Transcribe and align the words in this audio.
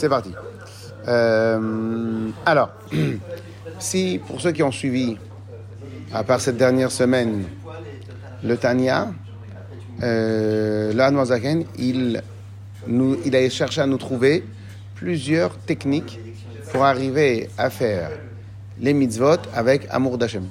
c'est 0.00 0.08
parti. 0.08 0.32
Euh, 1.08 2.30
alors, 2.46 2.70
si 3.78 4.18
pour 4.26 4.40
ceux 4.40 4.52
qui 4.52 4.62
ont 4.62 4.72
suivi, 4.72 5.18
à 6.12 6.24
part 6.24 6.40
cette 6.40 6.56
dernière 6.56 6.90
semaine, 6.90 7.44
le 8.42 8.56
Tania, 8.56 9.08
euh, 10.02 10.92
le 10.94 11.64
il, 11.78 12.22
nous, 12.86 13.18
il 13.26 13.36
a 13.36 13.48
cherché 13.50 13.82
à 13.82 13.86
nous 13.86 13.98
trouver 13.98 14.42
plusieurs 14.94 15.54
techniques 15.58 16.18
pour 16.72 16.84
arriver 16.84 17.50
à 17.58 17.68
faire 17.68 18.10
les 18.80 18.94
mitzvot 18.94 19.36
avec 19.54 19.86
amour 19.90 20.16
d'Hachem. 20.16 20.46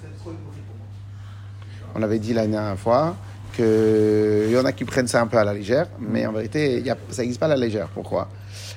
On 1.95 2.04
avait 2.04 2.20
dit 2.20 2.34
la 2.34 2.45
dernière 2.45 2.77
fois 2.77 3.16
qu'il 3.55 4.52
y 4.52 4.57
en 4.57 4.66
a 4.66 4.73
qui 4.73 4.85
prennent 4.85 5.07
ça 5.07 5.21
un 5.21 5.27
peu 5.27 5.38
à 5.38 5.43
la 5.43 5.55
légère, 5.55 5.88
mais 5.99 6.27
en 6.27 6.34
vérité, 6.34 6.84
ça 7.09 7.23
n'existe 7.23 7.40
pas 7.40 7.48
à 7.48 7.49
la 7.49 7.57
légère. 7.57 7.88
Pourquoi? 7.88 8.29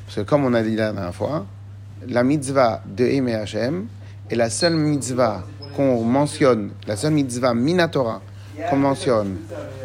Parce 0.06 0.16
que 0.16 0.20
comme 0.22 0.44
on 0.44 0.54
a 0.54 0.62
dit 0.62 0.76
la 0.76 0.92
dernière 0.92 1.14
fois, 1.14 1.46
la 2.08 2.24
mitzvah 2.24 2.82
de 2.86 3.04
Aimé 3.04 3.34
Hachem 3.34 3.86
est 4.30 4.34
la 4.34 4.50
seule 4.50 4.74
mitzvah 4.74 5.44
qu'on 5.76 6.02
mentionne, 6.04 6.70
la 6.86 6.96
seule 6.96 7.12
mitzvah 7.12 7.54
minatora 7.54 8.20
qu'on 8.68 8.76
mentionne 8.76 9.36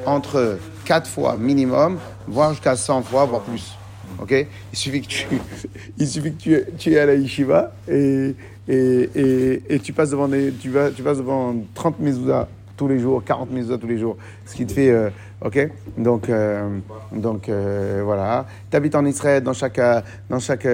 entre 0.05 0.57
4 0.85 1.09
fois 1.09 1.37
minimum, 1.37 1.97
voire 2.27 2.51
jusqu'à 2.51 2.75
100 2.75 3.03
fois, 3.03 3.25
voire 3.25 3.41
plus. 3.41 3.77
Ok? 4.19 4.33
Il 4.73 4.77
suffit 4.77 5.01
que 5.01 5.07
tu, 5.07 5.27
il 5.97 6.07
suffit 6.07 6.33
que 6.33 6.41
tu, 6.41 6.63
tu 6.77 6.93
es 6.93 6.99
à 6.99 7.05
la 7.05 7.15
yeshiva 7.15 7.73
et, 7.87 8.35
et, 8.67 9.09
et, 9.15 9.63
et 9.69 9.79
tu 9.79 9.93
passes 9.93 10.09
devant 10.09 10.27
des, 10.27 10.51
tu 10.53 10.69
vas, 10.69 10.91
tu 10.91 11.03
passes 11.03 11.17
devant 11.17 11.55
30 11.75 11.99
mezuzah 11.99 12.47
tous 12.77 12.87
les 12.87 12.99
jours, 12.99 13.23
40 13.23 13.51
mezuzah 13.51 13.77
tous 13.77 13.87
les 13.87 13.97
jours, 13.97 14.15
ce 14.45 14.55
qui 14.55 14.65
te 14.65 14.71
fait, 14.71 14.91
euh, 14.91 15.09
ok? 15.43 15.69
Donc, 15.97 16.29
euh, 16.29 16.77
donc 17.11 17.49
euh, 17.49 18.01
voilà. 18.05 18.45
Tu 18.69 18.77
habites 18.77 18.95
en 18.95 19.05
Israël, 19.05 19.43
dans 19.43 19.53
chaque, 19.53 19.81
dans 20.29 20.39
chaque 20.39 20.67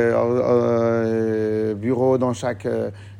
bureau, 1.77 2.17
dans 2.17 2.33
chaque 2.33 2.67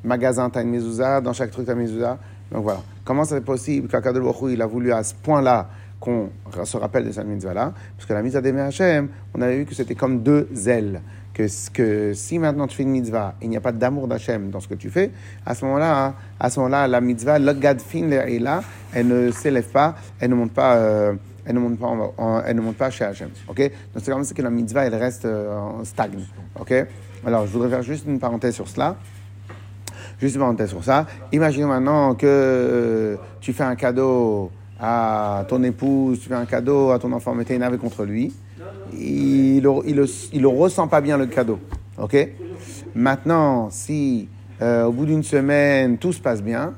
magasin, 0.03 0.50
tu 0.50 0.59
as 0.59 0.62
une 0.62 0.70
mezuzah, 0.70 1.22
dans 1.22 1.34
chaque 1.34 1.52
truc, 1.52 1.66
tu 1.66 1.72
as 1.72 1.73
une 1.73 1.81
mezuzah. 1.81 2.20
Donc 2.52 2.64
voilà. 2.64 2.81
Comment 3.06 3.23
c'est 3.23 3.42
possible 3.42 3.88
qu'Akadol 3.88 4.23
il 4.50 4.62
a 4.62 4.67
voulu 4.67 4.92
à 4.92 5.03
ce 5.03 5.16
point-là 5.16 5.70
qu'on 6.00 6.30
se 6.64 6.78
rappelle 6.78 7.06
de 7.06 7.12
cette 7.12 7.25
mitzvah-là? 7.25 7.73
Parce 7.97 8.08
que 8.08 8.14
la 8.14 8.22
mitzvah 8.22 8.42
des 8.42 8.52
Hachem, 8.52 9.08
on 9.34 9.42
avait 9.42 9.58
vu 9.58 9.66
que 9.66 9.73
c'était 9.73 9.95
comme 9.95 10.22
deux 10.22 10.47
ailes. 10.68 11.02
Que, 11.34 12.14
si 12.14 12.38
maintenant 12.38 12.67
tu 12.67 12.78
fais 12.78 12.84
une 12.84 12.92
mitzvah 12.92 13.34
il 13.42 13.50
n'y 13.50 13.58
a 13.58 13.62
pas 13.62 13.72
d'amour 13.72 14.08
d'Hachem 14.08 14.52
dans 14.52 14.59
ce 14.59 14.67
que 14.67 14.76
tu 14.76 14.92
fais, 14.92 15.09
à 15.45 15.56
ce 15.56 15.66
moment-là, 15.66 16.06
hein, 16.06 16.14
à 16.40 16.52
ce 16.52 16.59
moment-là, 16.59 16.88
la 16.88 17.02
mitzvah, 17.02 17.40
le 17.40 17.53
gadfin 17.53 18.12
est 18.12 18.38
là, 18.38 18.62
elle 18.94 19.08
ne 19.08 19.31
s'élève 19.31 19.70
pas, 19.70 19.95
elle 20.20 20.30
ne 20.30 20.36
monte 20.36 20.52
pas. 20.52 20.75
Euh, 20.75 21.14
elle 21.45 21.56
ne 21.56 22.62
monte 22.62 22.78
pas, 22.78 22.90
chez 22.90 23.03
Hachem. 23.03 23.30
Ok? 23.48 23.59
Donc 23.59 24.03
c'est 24.03 24.12
comme 24.12 24.23
ça 24.23 24.34
que 24.34 24.42
la 24.42 24.50
mitzvah, 24.50 24.86
elle 24.86 24.95
reste 24.95 25.25
euh, 25.25 25.84
stagne. 25.84 26.20
Ok? 26.58 26.73
Alors 27.25 27.47
je 27.47 27.52
voudrais 27.52 27.70
faire 27.70 27.84
juste 27.84 28.06
une 28.08 28.20
parenthèse 28.20 28.56
sur 28.56 28.68
cela. 28.68 28.95
Juste 30.20 30.36
une 30.36 30.42
parenthèse 30.42 30.70
sur 30.70 30.84
ça. 30.84 31.06
Imaginons 31.31 31.68
maintenant 31.68 32.16
que 32.16 32.25
euh, 32.25 33.16
tu 33.42 33.52
fais 33.52 33.64
un 33.64 33.75
cadeau 33.75 34.52
à 34.80 35.45
ton 35.47 35.64
épouse, 35.64 36.20
tu 36.20 36.30
fais 36.30 36.36
un 36.36 36.45
cadeau 36.45 36.92
à 36.92 37.00
ton 37.00 37.12
enfant, 37.12 37.34
mais 37.34 37.45
tu 37.45 37.53
es 37.53 37.56
énervé 37.56 37.78
contre 37.78 38.03
lui. 38.06 38.34
Il 38.94 39.62
ne 39.62 39.82
il, 39.86 40.06
il, 40.34 40.48
ressent 40.48 40.88
pas 40.88 41.02
bien 41.02 41.18
le 41.18 41.26
cadeau. 41.26 41.59
OK? 41.98 42.16
Maintenant, 42.96 43.70
si 43.70 44.28
euh, 44.62 44.86
au 44.86 44.92
bout 44.92 45.06
d'une 45.06 45.23
semaine, 45.23 45.98
tout 45.98 46.14
se 46.14 46.20
passe 46.20 46.42
bien, 46.42 46.74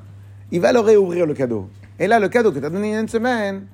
il 0.52 0.62
va 0.62 0.72
le 0.72 0.80
réouvrir 0.80 1.26
le 1.26 1.34
cadeau. 1.34 1.70
Et 2.00 2.08
là, 2.08 2.20
le 2.20 2.30
cadeau 2.30 2.52
que 2.52 2.60
tu 2.60 2.66
as 2.66 2.70
donné 2.70 2.90
il 2.90 2.94
y 2.94 2.98
a 2.98 3.00
une 3.02 3.08
semaine, 3.08 3.66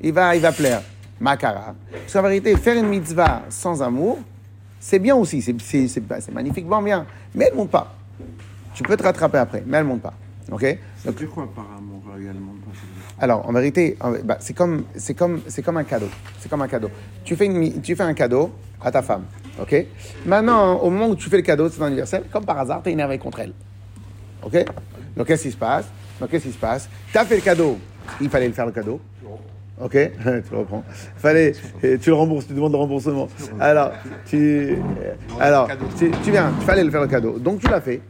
il 0.00 0.12
va, 0.12 0.34
il 0.36 0.42
va 0.42 0.52
plaire. 0.52 0.82
Makara. 1.20 1.74
Parce 1.90 2.12
qu'en 2.12 2.22
vérité, 2.22 2.56
faire 2.56 2.76
une 2.76 2.88
mitzvah 2.88 3.42
sans 3.48 3.82
amour, 3.82 4.18
c'est 4.80 4.98
bien 4.98 5.14
aussi, 5.14 5.40
c'est 5.40 6.32
magnifiquement 6.32 6.82
bien. 6.82 7.06
Mais 7.34 7.46
elle 7.46 7.52
ne 7.52 7.58
monte 7.58 7.70
pas. 7.70 7.94
Tu 8.74 8.82
peux 8.82 8.96
te 8.96 9.02
rattraper 9.02 9.38
après, 9.38 9.62
mais 9.66 9.78
elle 9.78 9.84
ne 9.84 9.88
monte 9.90 10.02
pas. 10.02 10.14
OK? 10.50 10.78
Donc, 11.04 11.24
quoi 11.26 11.48
par 11.54 11.66
amour 11.76 12.02
également 12.20 12.52
Alors, 13.22 13.48
en 13.48 13.52
vérité, 13.52 13.96
bah, 14.24 14.38
c'est 14.40 14.52
comme, 14.52 14.82
comme, 15.16 15.40
comme 15.64 15.76
un 15.76 15.84
cadeau. 15.84 16.08
C'est 16.40 16.48
comme 16.48 16.62
un 16.62 16.66
cadeau. 16.66 16.90
Tu 17.24 17.36
fais, 17.36 17.46
une, 17.46 17.80
tu 17.80 17.94
fais 17.94 18.02
un 18.02 18.14
cadeau 18.14 18.50
à 18.82 18.90
ta 18.90 19.00
femme. 19.00 19.22
OK? 19.60 19.86
Maintenant, 20.26 20.78
au 20.80 20.90
moment 20.90 21.06
où 21.06 21.14
tu 21.14 21.30
fais 21.30 21.36
le 21.36 21.42
cadeau 21.42 21.68
de 21.68 21.72
son 21.72 21.84
anniversaire, 21.84 22.22
comme 22.32 22.44
par 22.44 22.58
hasard, 22.58 22.82
tu 22.82 22.90
es 22.90 22.92
énervé 22.92 23.18
contre 23.18 23.38
elle. 23.38 23.52
OK? 24.42 24.64
Donc, 25.16 25.28
qu'est-ce 25.28 25.44
qui 25.44 25.52
se 25.52 25.56
passe? 25.56 25.84
Donc, 26.20 26.30
qu'est-ce 26.30 26.46
qui 26.46 26.52
se 26.52 26.58
passe? 26.58 26.88
Tu 27.12 27.16
as 27.16 27.24
fait 27.24 27.36
le 27.36 27.42
cadeau. 27.42 27.78
Il 28.20 28.28
fallait 28.28 28.48
le 28.48 28.54
faire 28.54 28.66
le 28.66 28.72
cadeau. 28.72 29.00
Ok, 29.80 29.92
tu 30.22 30.52
le 30.52 30.58
reprends. 30.58 30.82
Fallait, 31.16 31.52
tu 31.80 32.10
le 32.10 32.14
rembourses, 32.14 32.48
tu 32.48 32.54
demandes 32.54 32.72
le 32.72 32.78
remboursement. 32.78 33.28
Alors, 33.60 33.92
tu, 34.26 34.76
alors, 35.40 35.68
tu, 35.96 36.10
tu 36.24 36.30
viens, 36.32 36.52
il 36.60 36.64
fallait 36.64 36.84
le 36.84 36.90
faire 36.90 37.00
le 37.00 37.08
cadeau. 37.08 37.38
Donc 37.38 37.60
tu 37.60 37.68
l'as 37.68 37.80
fait. 37.80 38.00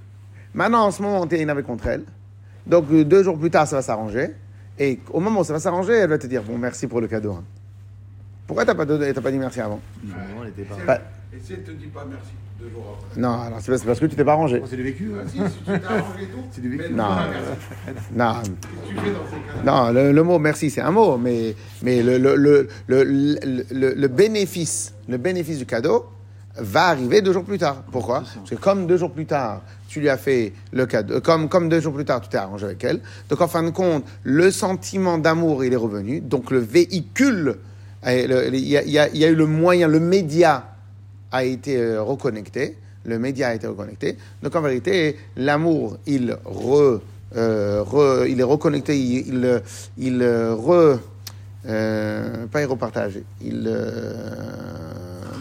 Maintenant, 0.55 0.87
en 0.87 0.91
ce 0.91 1.01
moment, 1.03 1.27
tu 1.27 1.37
es 1.37 1.41
énervé 1.41 1.63
contre 1.63 1.87
elle. 1.87 2.05
Donc, 2.67 2.87
euh, 2.93 3.05
deux 3.05 3.23
jours 3.23 3.39
plus 3.39 3.51
tard, 3.51 3.67
ça 3.67 3.77
va 3.77 3.83
s'arranger. 3.83 4.33
Et 4.83 4.99
au 5.13 5.21
moment 5.21 5.41
où 5.41 5.45
ça 5.45 5.53
va 5.53 5.61
s'arranger, 5.61 5.93
elle 5.93 6.11
va 6.11 6.19
te 6.19 6.27
dire 6.27 6.43
Bon, 6.43 6.59
merci 6.59 6.89
pour 6.89 7.01
le 7.01 7.07
cadeau. 7.07 7.35
Hein. 7.35 7.45
Pourquoi 8.49 8.65
tu 8.65 8.71
n'as 8.71 8.75
pas, 8.75 8.85
pas, 8.85 9.31
dit 9.31 9.39
merci 9.39 9.61
avant 9.61 9.81
Non, 10.05 10.15
elle 10.43 10.49
était 10.49 10.65
pas. 10.65 11.01
Et 11.33 11.39
si 11.41 11.53
elle 11.53 11.61
ne 11.61 11.65
te 11.67 11.71
dit 11.71 11.87
pas 11.87 12.05
merci 12.05 12.33
deux 12.61 12.69
jours 12.69 12.99
après? 12.99 13.21
Non, 13.21 13.43
alors 13.43 13.61
c'est 13.61 13.85
parce 13.87 14.01
que 14.01 14.07
tu 14.07 14.17
t'es 14.17 14.25
pas 14.25 14.33
arrangé. 14.33 14.61
Oh, 14.61 14.67
c'est 14.69 14.75
du 14.75 14.83
vécu. 14.83 15.13
Hein. 15.15 15.23
si, 15.29 15.39
si 15.39 15.59
tu 15.59 15.65
t'es 15.65 15.85
arrangé 15.87 16.27
tout. 16.27 16.43
C'est 16.51 16.61
du 16.61 16.77
vécu. 16.77 16.93
Non, 16.95 17.05
non. 18.13 18.35
Non, 19.65 19.93
le, 19.93 20.11
le, 20.11 20.23
mot 20.25 20.41
merci, 20.41 20.69
c'est 20.69 20.81
un 20.81 20.91
mot, 20.91 21.17
mais, 21.17 21.55
mais 21.85 22.03
le, 22.03 22.19
le, 22.19 22.35
le, 22.35 22.69
le, 22.89 23.95
le 23.95 24.09
bénéfice, 24.09 24.95
le 25.09 25.17
bénéfice 25.17 25.59
du 25.59 25.67
cadeau 25.67 26.07
va 26.57 26.89
arriver 26.89 27.23
deux 27.23 27.33
jours 27.33 27.45
plus 27.45 27.59
tard. 27.59 27.83
Pourquoi 27.91 28.23
Parce 28.35 28.51
que 28.51 28.55
comme 28.57 28.87
deux 28.87 28.97
jours 28.97 29.11
plus 29.11 29.27
tard, 29.27 29.63
tu 29.89 30.01
lui 30.01 30.09
as 30.09 30.17
fait 30.17 30.53
le 30.73 30.87
cadeau, 30.87 31.21
comme, 31.21 31.49
comme 31.49 31.69
deux 31.69 31.81
jours 31.81 31.95
plus 31.95 32.05
tard, 32.05 32.21
tu 32.21 32.29
t'es 32.29 32.39
arrangé 32.39 32.67
avec 32.67 32.83
elle. 32.85 33.01
Donc, 33.29 33.41
en 33.41 33.49
fin 33.49 33.63
de 33.63 33.71
compte, 33.71 34.05
le 34.23 34.51
sentiment 34.51 35.19
d'amour, 35.19 35.65
il 35.65 35.73
est 35.73 35.77
revenu. 35.77 36.21
Donc, 36.21 36.51
le 36.51 36.59
véhicule, 36.59 37.57
il 38.07 38.55
y, 38.55 38.73
y, 38.73 38.99
a 38.99 39.29
eu 39.29 39.35
le 39.35 39.47
moyen, 39.47 39.89
le 39.89 40.01
média 40.01 40.65
a 41.31 41.45
été 41.45 41.77
euh, 41.77 42.03
reconnecté. 42.03 42.77
Le 43.05 43.19
média 43.19 43.49
a 43.49 43.55
été 43.55 43.67
reconnecté. 43.67 44.17
Donc, 44.43 44.55
en 44.55 44.61
vérité, 44.61 45.17
l'amour, 45.37 45.99
il, 46.07 46.37
re, 46.45 47.01
euh, 47.37 47.83
re, 47.83 48.27
il 48.29 48.41
est 48.41 48.45
reconnecté, 48.45 48.99
il, 48.99 49.27
il, 49.27 49.63
il 49.99 50.23
re, 50.23 50.99
euh, 51.67 52.47
pas 52.47 52.61
il 52.61 52.67
repartage, 52.67 53.21
il 53.41 53.69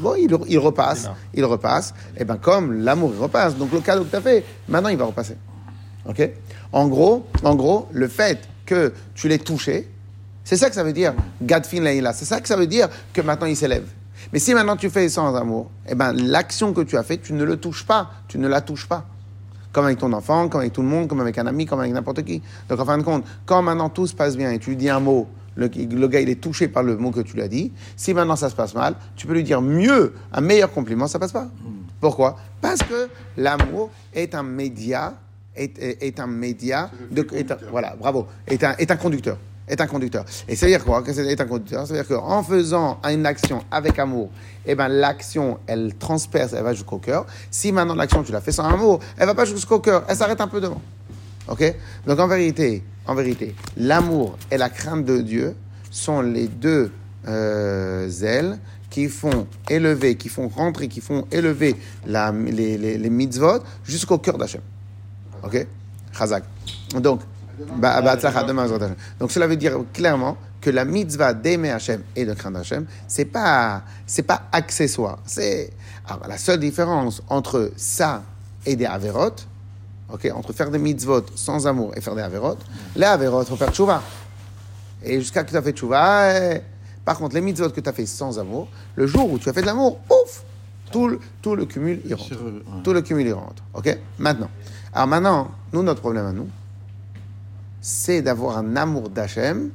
bon, 0.02 0.16
il, 0.16 0.60
repasse, 0.60 1.10
il 1.34 1.46
repasse. 1.46 1.94
Et 2.18 2.26
bien 2.26 2.38
comme 2.38 2.74
l'amour, 2.84 3.14
il 3.16 3.22
repasse. 3.22 3.56
Donc 3.56 3.72
le 3.72 3.80
cadeau 3.80 4.04
que 4.04 4.10
tu 4.10 4.16
as 4.16 4.22
fait, 4.22 4.44
maintenant 4.68 4.90
il 4.90 4.98
va 4.98 5.06
repasser. 5.06 5.38
Ok? 6.08 6.30
En 6.72 6.88
gros, 6.88 7.26
en 7.44 7.56
gros, 7.56 7.88
le 7.92 8.08
fait 8.08 8.48
que 8.66 8.94
tu 9.14 9.28
l'aies 9.28 9.38
touché, 9.38 9.88
c'est 10.44 10.58
ça 10.58 10.70
que 10.70 10.76
ça 10.76 10.84
veut 10.84 10.94
dire, 10.94 11.14
Gadfin 11.42 11.82
Leila. 11.82 12.14
C'est 12.14 12.26
ça 12.26 12.42
que 12.42 12.48
ça 12.48 12.56
veut 12.56 12.68
dire 12.68 12.90
que 13.14 13.22
maintenant 13.22 13.48
il 13.48 13.56
s'élève. 13.56 13.88
Mais 14.34 14.40
si 14.40 14.54
maintenant 14.54 14.76
tu 14.76 14.90
fais 14.90 15.10
sans 15.10 15.36
amour, 15.36 15.70
eh 15.88 15.96
ben, 15.96 16.14
l'action 16.14 16.74
que 16.74 16.82
tu 16.82 16.98
as 16.98 17.04
faite, 17.04 17.22
tu 17.22 17.34
ne 17.34 17.44
le 17.44 17.58
touches 17.58 17.86
pas. 17.86 18.12
Tu 18.28 18.38
ne 18.38 18.48
la 18.48 18.62
touches 18.62 18.88
pas. 18.88 19.06
Comme 19.72 19.86
avec 19.86 20.00
ton 20.00 20.12
enfant, 20.14 20.50
comme 20.50 20.62
avec 20.62 20.74
tout 20.74 20.82
le 20.82 20.88
monde, 20.88 21.08
comme 21.08 21.22
avec 21.22 21.38
un 21.38 21.48
ami, 21.48 21.66
comme 21.66 21.80
avec 21.80 21.94
n'importe 21.94 22.24
qui. 22.24 22.42
Donc 22.70 22.80
en 22.80 22.86
fin 22.86 22.98
de 22.98 23.04
compte, 23.04 23.26
quand 23.46 23.62
maintenant 23.62 23.90
tout 23.90 24.08
se 24.08 24.14
passe 24.14 24.36
bien 24.36 24.52
et 24.52 24.60
tu 24.60 24.72
lui 24.72 24.78
dis 24.78 24.90
un 24.90 25.00
mot, 25.00 25.28
le, 25.56 25.68
gars, 26.08 26.22
il 26.22 26.30
est 26.30 26.42
touché 26.42 26.68
par 26.68 26.84
le 26.84 26.98
mot 26.98 27.12
que 27.12 27.22
tu 27.22 27.36
lui 27.36 27.42
as 27.42 27.48
dit. 27.48 27.72
Si 27.96 28.14
maintenant 28.14 28.36
ça 28.36 28.50
se 28.50 28.56
passe 28.56 28.74
mal, 28.74 28.96
tu 29.16 29.28
peux 29.28 29.34
lui 29.34 29.44
dire 29.44 29.62
mieux, 29.62 30.14
un 30.34 30.42
meilleur 30.42 30.72
compliment, 30.72 31.08
ça 31.08 31.20
passe 31.20 31.32
pas. 31.32 31.48
Pourquoi? 32.00 32.38
Parce 32.62 32.82
que 32.82 33.10
l'amour 33.38 33.92
est 34.14 34.34
un 34.34 34.44
média, 34.44 35.14
est, 35.56 35.78
est, 35.78 36.20
un 36.20 36.28
média, 36.28 36.90
de, 37.12 37.26
voilà, 37.70 37.96
bravo, 38.00 38.28
est 38.48 38.64
un, 38.64 38.76
est 38.78 38.90
un 38.90 38.96
conducteur. 38.96 39.38
Est 39.68 39.80
un 39.80 39.88
conducteur. 39.88 40.26
Et 40.50 40.56
ça 40.56 40.66
veut 40.66 40.72
dire 40.72 40.84
quoi? 40.84 41.02
Que 41.02 41.14
c'est 41.14 41.40
un 41.40 41.46
conducteur? 41.46 41.86
Ça 41.88 41.94
veut 41.94 42.04
dire 42.04 42.08
qu'en 42.08 42.44
faisant 42.44 43.00
une 43.10 43.26
action 43.26 43.64
avec 43.72 44.00
amour, 44.00 44.30
eh 44.66 44.76
ben, 44.76 44.90
l'action, 44.90 45.60
elle 45.68 45.94
transperce, 45.98 46.54
elle 46.54 46.64
va 46.64 46.74
jusqu'au 46.74 46.98
cœur. 46.98 47.26
Si 47.50 47.72
maintenant 47.72 47.96
l'action, 47.96 48.24
tu 48.24 48.32
la 48.32 48.42
fais 48.42 48.52
sans 48.52 48.66
amour, 48.66 49.00
elle 49.18 49.28
va 49.28 49.36
pas 49.36 49.46
jusqu'au 49.46 49.80
cœur, 49.80 50.04
elle 50.10 50.16
s'arrête 50.16 50.42
un 50.42 50.48
peu 50.48 50.60
devant. 50.60 50.82
Ok? 51.48 51.76
Donc 52.06 52.20
en 52.20 52.28
vérité, 52.28 52.84
en 53.06 53.16
vérité, 53.16 53.56
l'amour 53.78 54.38
et 54.50 54.58
la 54.58 54.70
crainte 54.70 55.06
de 55.06 55.22
Dieu 55.22 55.56
sont 55.90 56.22
les 56.22 56.48
deux 56.48 56.92
euh, 57.28 58.10
ailes 58.22 58.60
qui 58.90 59.08
font 59.08 59.48
élever, 59.70 60.16
qui 60.16 60.30
font 60.30 60.48
rentrer, 60.50 60.88
qui 60.88 61.02
font 61.02 61.26
élever 61.32 61.76
la, 62.06 62.32
les, 62.32 62.78
les, 62.78 62.98
les, 62.98 63.10
mitzvot 63.10 63.60
jusqu'au 63.86 64.18
cœur 64.18 64.38
d'Hachem. 64.38 64.62
Ok? 65.44 65.66
Chazak. 66.18 66.44
Donc, 67.00 67.22
bah, 67.78 68.02
bah, 68.02 68.16
donc 69.20 69.32
cela 69.32 69.48
veut 69.48 69.56
dire 69.56 69.78
clairement 69.94 70.38
que 70.60 70.70
la 70.70 70.86
mitzvah 70.86 71.34
d'aimer 71.34 71.72
Hachem 71.72 72.04
et 72.16 72.26
de 72.26 72.34
craindre 72.34 72.60
Hachem, 72.60 72.86
c'est 73.08 73.26
pas, 73.26 73.84
c'est 74.06 74.24
pas 74.24 74.44
accessoire. 74.52 75.20
C'est, 75.26 75.72
alors, 76.08 76.28
la 76.28 76.38
seule 76.38 76.60
différence 76.60 77.22
entre 77.30 77.72
ça 77.76 78.24
et 78.66 78.76
des 78.76 78.86
avérotes, 78.86 79.48
entre 80.34 80.54
faire 80.54 80.70
des 80.70 80.80
mitzvot 80.80 81.26
sans 81.36 81.68
amour 81.68 81.94
et 81.96 82.02
faire 82.02 82.16
des 82.16 82.22
averot, 82.22 82.58
les 82.96 83.06
averot, 83.06 83.46
faut 83.46 83.56
faire 83.56 83.72
tchouva. 83.72 84.02
Et 85.04 85.20
jusqu'à 85.20 85.44
que 85.44 85.52
tu 85.52 85.58
as 85.58 85.62
fait 85.62 85.72
tchouva, 85.72 86.54
eh, 86.54 86.62
par 87.04 87.18
contre, 87.18 87.36
les 87.36 87.42
mitzvot 87.42 87.70
que 87.70 87.82
tu 87.82 87.90
as 87.90 87.94
fait 87.94 88.06
sans 88.06 88.40
amour, 88.40 88.68
le 88.96 89.08
jour 89.08 89.32
où 89.32 89.40
tu 89.40 89.50
as 89.50 89.54
fait 89.54 89.62
de 89.62 89.66
l'amour, 89.66 90.00
ouf, 90.10 90.44
Tout 90.92 91.08
le, 91.08 91.20
tout 91.42 91.56
le 91.56 91.66
cumul, 91.66 92.02
il 92.06 92.14
rentre. 92.14 92.36
Tout 92.84 92.94
le 92.94 93.02
cumul, 93.02 93.26
il 93.26 93.34
rentre. 93.34 93.64
OK? 93.74 93.98
Maintenant. 94.20 94.50
Alors 94.94 95.08
maintenant, 95.08 95.52
nous, 95.72 95.84
notre 95.84 96.02
problème 96.02 96.26
à 96.26 96.34
nous, 96.34 96.48
c'est 97.80 98.22
d'avoir 98.22 98.58
un 98.58 98.76
amour 98.76 99.10
d'Hachem 99.10 99.72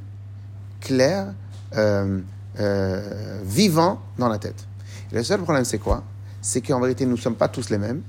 clair, 0.81 1.35
euh, 1.77 2.21
euh, 2.61 3.41
vivant 3.45 4.01
dans 4.19 4.29
la 4.29 4.39
tête. 4.39 4.67
le 5.13 5.23
seul 5.23 5.41
problème, 5.41 5.65
c'est 5.65 5.79
quoi? 5.79 6.05
C'est 6.41 6.61
qu'en 6.61 6.81
vérité, 6.81 7.05
nous 7.07 7.17
ne 7.17 7.21
sommes 7.21 7.35
pas 7.35 7.49
tous 7.49 7.71
les 7.71 7.79
mêmes. 7.79 8.03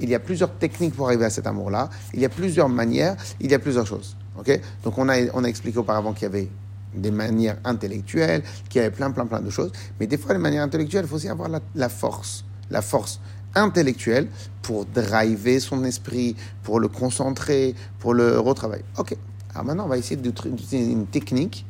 Il 0.00 0.08
y 0.08 0.14
a 0.14 0.20
plusieurs 0.20 0.52
techniques 0.52 0.94
pour 0.94 1.06
arriver 1.06 1.24
à 1.24 1.30
cet 1.30 1.46
amour-là. 1.46 1.90
Il 2.14 2.20
y 2.20 2.24
a 2.24 2.28
plusieurs 2.28 2.68
manières. 2.68 3.16
Il 3.40 3.50
y 3.50 3.54
a 3.54 3.58
plusieurs 3.58 3.86
choses. 3.86 4.16
OK? 4.38 4.60
Donc, 4.84 4.96
on 4.98 5.08
a, 5.08 5.16
on 5.34 5.44
a 5.44 5.48
expliqué 5.48 5.78
auparavant 5.78 6.12
qu'il 6.12 6.22
y 6.22 6.26
avait 6.26 6.48
des 6.94 7.10
manières 7.10 7.58
intellectuelles, 7.64 8.42
qu'il 8.68 8.80
y 8.80 8.84
avait 8.84 8.94
plein, 8.94 9.10
plein, 9.10 9.26
plein 9.26 9.40
de 9.40 9.50
choses. 9.50 9.72
Mais 9.98 10.06
des 10.06 10.16
fois, 10.16 10.32
les 10.32 10.38
manières 10.38 10.62
intellectuelles, 10.62 11.04
il 11.04 11.08
faut 11.08 11.16
aussi 11.16 11.28
avoir 11.28 11.48
la, 11.74 11.88
force. 11.88 12.44
La 12.70 12.82
force 12.82 13.20
intellectuelle 13.54 14.28
pour 14.62 14.84
driver 14.86 15.60
son 15.60 15.84
esprit, 15.84 16.36
pour 16.62 16.80
le 16.80 16.88
concentrer, 16.88 17.74
pour 17.98 18.14
le 18.14 18.38
retravailler. 18.38 18.84
OK. 18.98 19.16
Alors 19.52 19.64
maintenant, 19.64 19.84
on 19.86 19.88
va 19.88 19.98
essayer 19.98 20.16
d'utiliser 20.16 20.92
une 20.92 21.06
technique 21.06 21.64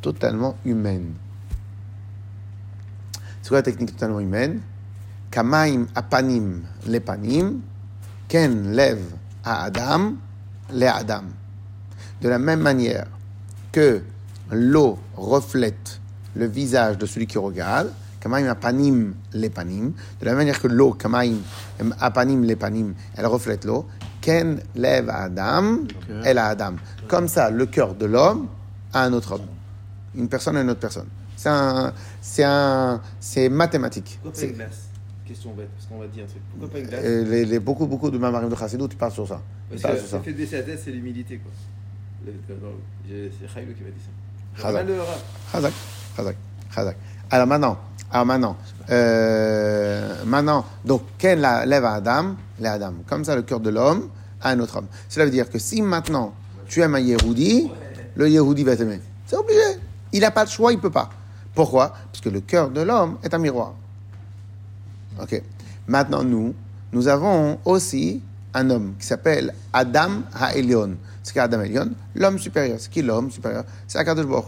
totalement 0.00 0.56
humaine. 0.64 1.12
C'est 3.42 3.48
quoi 3.48 3.58
la 3.58 3.62
technique 3.62 3.92
totalement 3.92 4.20
humaine? 4.20 4.60
Kamaim 5.32 5.88
apanim 5.96 6.60
lepanim, 6.86 7.62
ken 8.28 8.76
lev 8.76 9.00
à 9.42 9.64
Adam, 9.64 10.14
le 10.70 10.86
Adam. 10.86 11.24
De 12.20 12.28
la 12.28 12.38
même 12.38 12.60
manière 12.60 13.06
que 13.72 14.02
l'eau 14.50 14.98
reflète 15.16 16.00
le 16.36 16.46
visage 16.46 16.98
de 16.98 17.06
celui 17.06 17.26
qui 17.26 17.38
regarde, 17.38 17.90
Kamaim 18.20 18.46
apanim 18.46 19.14
lepanim, 19.32 19.94
de 20.20 20.24
la 20.26 20.32
même 20.32 20.40
manière 20.40 20.60
que 20.60 20.68
l'eau, 20.68 20.92
Kamaim 20.92 21.38
apanim 21.98 22.44
lepanim, 22.44 22.92
elle 23.16 23.26
reflète 23.26 23.64
l'eau, 23.64 23.86
Ken 24.20 24.60
lève 24.76 25.08
Adam, 25.10 25.78
elle 26.24 26.38
a 26.38 26.48
Adam. 26.48 26.76
Comme 27.08 27.26
ça, 27.26 27.50
le 27.50 27.66
cœur 27.66 27.94
de 27.94 28.04
l'homme 28.04 28.48
a 28.92 29.02
un 29.04 29.12
autre 29.14 29.32
homme. 29.32 29.46
Une 30.14 30.28
personne 30.28 30.58
a 30.58 30.60
une 30.60 30.70
autre 30.70 30.80
personne. 30.80 31.08
C'est 31.36 31.48
un, 31.48 31.92
c'est 32.20 32.44
un, 32.44 33.00
c'est 33.18 33.48
mathématique. 33.48 34.20
Question 35.32 35.52
bête, 35.52 35.70
parce 35.74 35.86
qu'on 35.86 35.98
va 35.98 36.06
dire, 36.08 36.26
pourquoi 36.50 36.68
pas 36.68 36.78
une 36.78 36.86
glace 36.88 37.00
euh, 37.02 37.24
les, 37.24 37.46
les, 37.46 37.58
beaucoup, 37.58 37.86
beaucoup 37.86 38.10
de 38.10 38.18
Mamarim 38.18 38.50
de 38.50 38.54
Chassidou, 38.54 38.86
tu 38.86 38.96
parles 38.96 39.12
sur 39.12 39.26
ça. 39.26 39.40
Parce 39.70 39.80
que 40.02 40.06
ça 40.06 40.20
fait 40.20 40.32
baisser 40.32 40.56
la 40.56 40.62
tête, 40.62 40.80
c'est 40.84 40.90
l'humilité, 40.90 41.38
quoi. 41.38 41.50
C'est 42.26 43.54
Khaïlo 43.54 43.72
qui 43.72 43.82
va 43.82 43.88
dire 43.88 44.92
ça. 45.56 45.70
Khazak. 46.76 46.96
Alors 47.30 47.46
maintenant, 47.46 47.78
alors 48.10 48.26
maintenant, 48.26 48.56
euh, 48.90 50.22
maintenant, 50.26 50.66
donc, 50.84 51.02
Ken 51.16 51.40
lève 51.40 51.84
à 51.86 51.94
Adam, 51.94 52.36
les 52.60 52.66
Adam. 52.66 52.92
Comme 53.06 53.24
ça, 53.24 53.34
le 53.34 53.40
cœur 53.40 53.60
de 53.60 53.70
l'homme 53.70 54.10
a 54.42 54.50
un 54.50 54.60
autre 54.60 54.76
homme. 54.76 54.88
Cela 55.08 55.24
veut 55.24 55.30
dire 55.30 55.48
que 55.48 55.58
si 55.58 55.80
maintenant 55.80 56.34
tu 56.66 56.82
aimes 56.82 56.96
un 56.96 57.00
Yehudi, 57.00 57.70
le 58.16 58.28
Yehudi 58.28 58.64
va 58.64 58.76
t'aimer. 58.76 59.00
C'est 59.26 59.36
obligé. 59.36 59.60
Il 60.12 60.20
n'a 60.20 60.30
pas 60.30 60.44
de 60.44 60.50
choix, 60.50 60.72
il 60.72 60.76
ne 60.76 60.82
peut 60.82 60.90
pas. 60.90 61.08
Pourquoi? 61.54 61.94
Parce 62.12 62.20
que 62.20 62.28
le 62.28 62.40
cœur 62.42 62.68
de 62.68 62.82
l'homme 62.82 63.16
est 63.22 63.32
un 63.32 63.38
miroir. 63.38 63.72
Ok. 65.22 65.40
Maintenant, 65.86 66.24
nous, 66.24 66.54
nous 66.92 67.08
avons 67.08 67.58
aussi 67.64 68.20
un 68.54 68.68
homme 68.70 68.94
qui 68.98 69.06
s'appelle 69.06 69.54
Adam 69.72 70.22
Ha'elion. 70.34 70.96
C'est 71.22 71.38
Adam 71.38 71.60
Ha'elion, 71.60 71.90
l'homme 72.14 72.38
supérieur. 72.38 72.78
C'est 72.80 72.90
qui 72.90 73.02
l'homme 73.02 73.30
supérieur 73.30 73.64
C'est 73.86 73.98
Akadosh 73.98 74.26
Baruch 74.26 74.46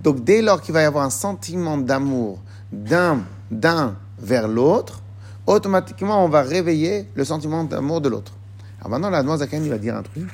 Donc, 0.00 0.24
dès 0.24 0.40
lors 0.40 0.62
qu'il 0.62 0.72
va 0.72 0.82
y 0.82 0.84
avoir 0.84 1.04
un 1.04 1.10
sentiment 1.10 1.76
d'amour 1.76 2.38
d'un, 2.72 3.20
d'un 3.50 3.96
vers 4.18 4.48
l'autre, 4.48 5.00
automatiquement, 5.46 6.24
on 6.24 6.28
va 6.28 6.42
réveiller 6.42 7.06
le 7.14 7.24
sentiment 7.24 7.64
d'amour 7.64 8.00
de 8.00 8.08
l'autre. 8.08 8.32
Alors 8.80 8.90
maintenant, 8.90 9.10
la 9.10 9.36
Zaken, 9.36 9.64
il 9.64 9.70
va 9.70 9.78
dire 9.78 9.96
un 9.96 10.02
truc. 10.02 10.28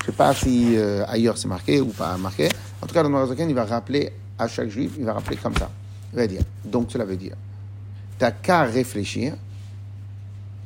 Je 0.00 0.06
ne 0.08 0.12
sais 0.12 0.16
pas 0.16 0.34
si 0.34 0.76
euh, 0.76 1.04
ailleurs 1.06 1.38
c'est 1.38 1.48
marqué 1.48 1.80
ou 1.80 1.86
pas 1.86 2.16
marqué. 2.16 2.48
En 2.80 2.86
tout 2.86 2.94
cas, 2.94 3.02
la 3.02 3.26
Zaken, 3.26 3.48
il 3.48 3.54
va 3.54 3.64
rappeler 3.64 4.12
à 4.38 4.48
chaque 4.48 4.68
juif, 4.68 4.92
il 4.98 5.04
va 5.04 5.12
rappeler 5.12 5.36
comme 5.36 5.54
ça. 5.56 5.70
Il 6.12 6.18
va 6.18 6.26
dire, 6.26 6.42
donc 6.64 6.90
cela 6.90 7.04
veut 7.04 7.16
dire, 7.16 7.36
tu 8.22 8.26
n'as 8.26 8.30
qu'à 8.30 8.62
réfléchir 8.62 9.34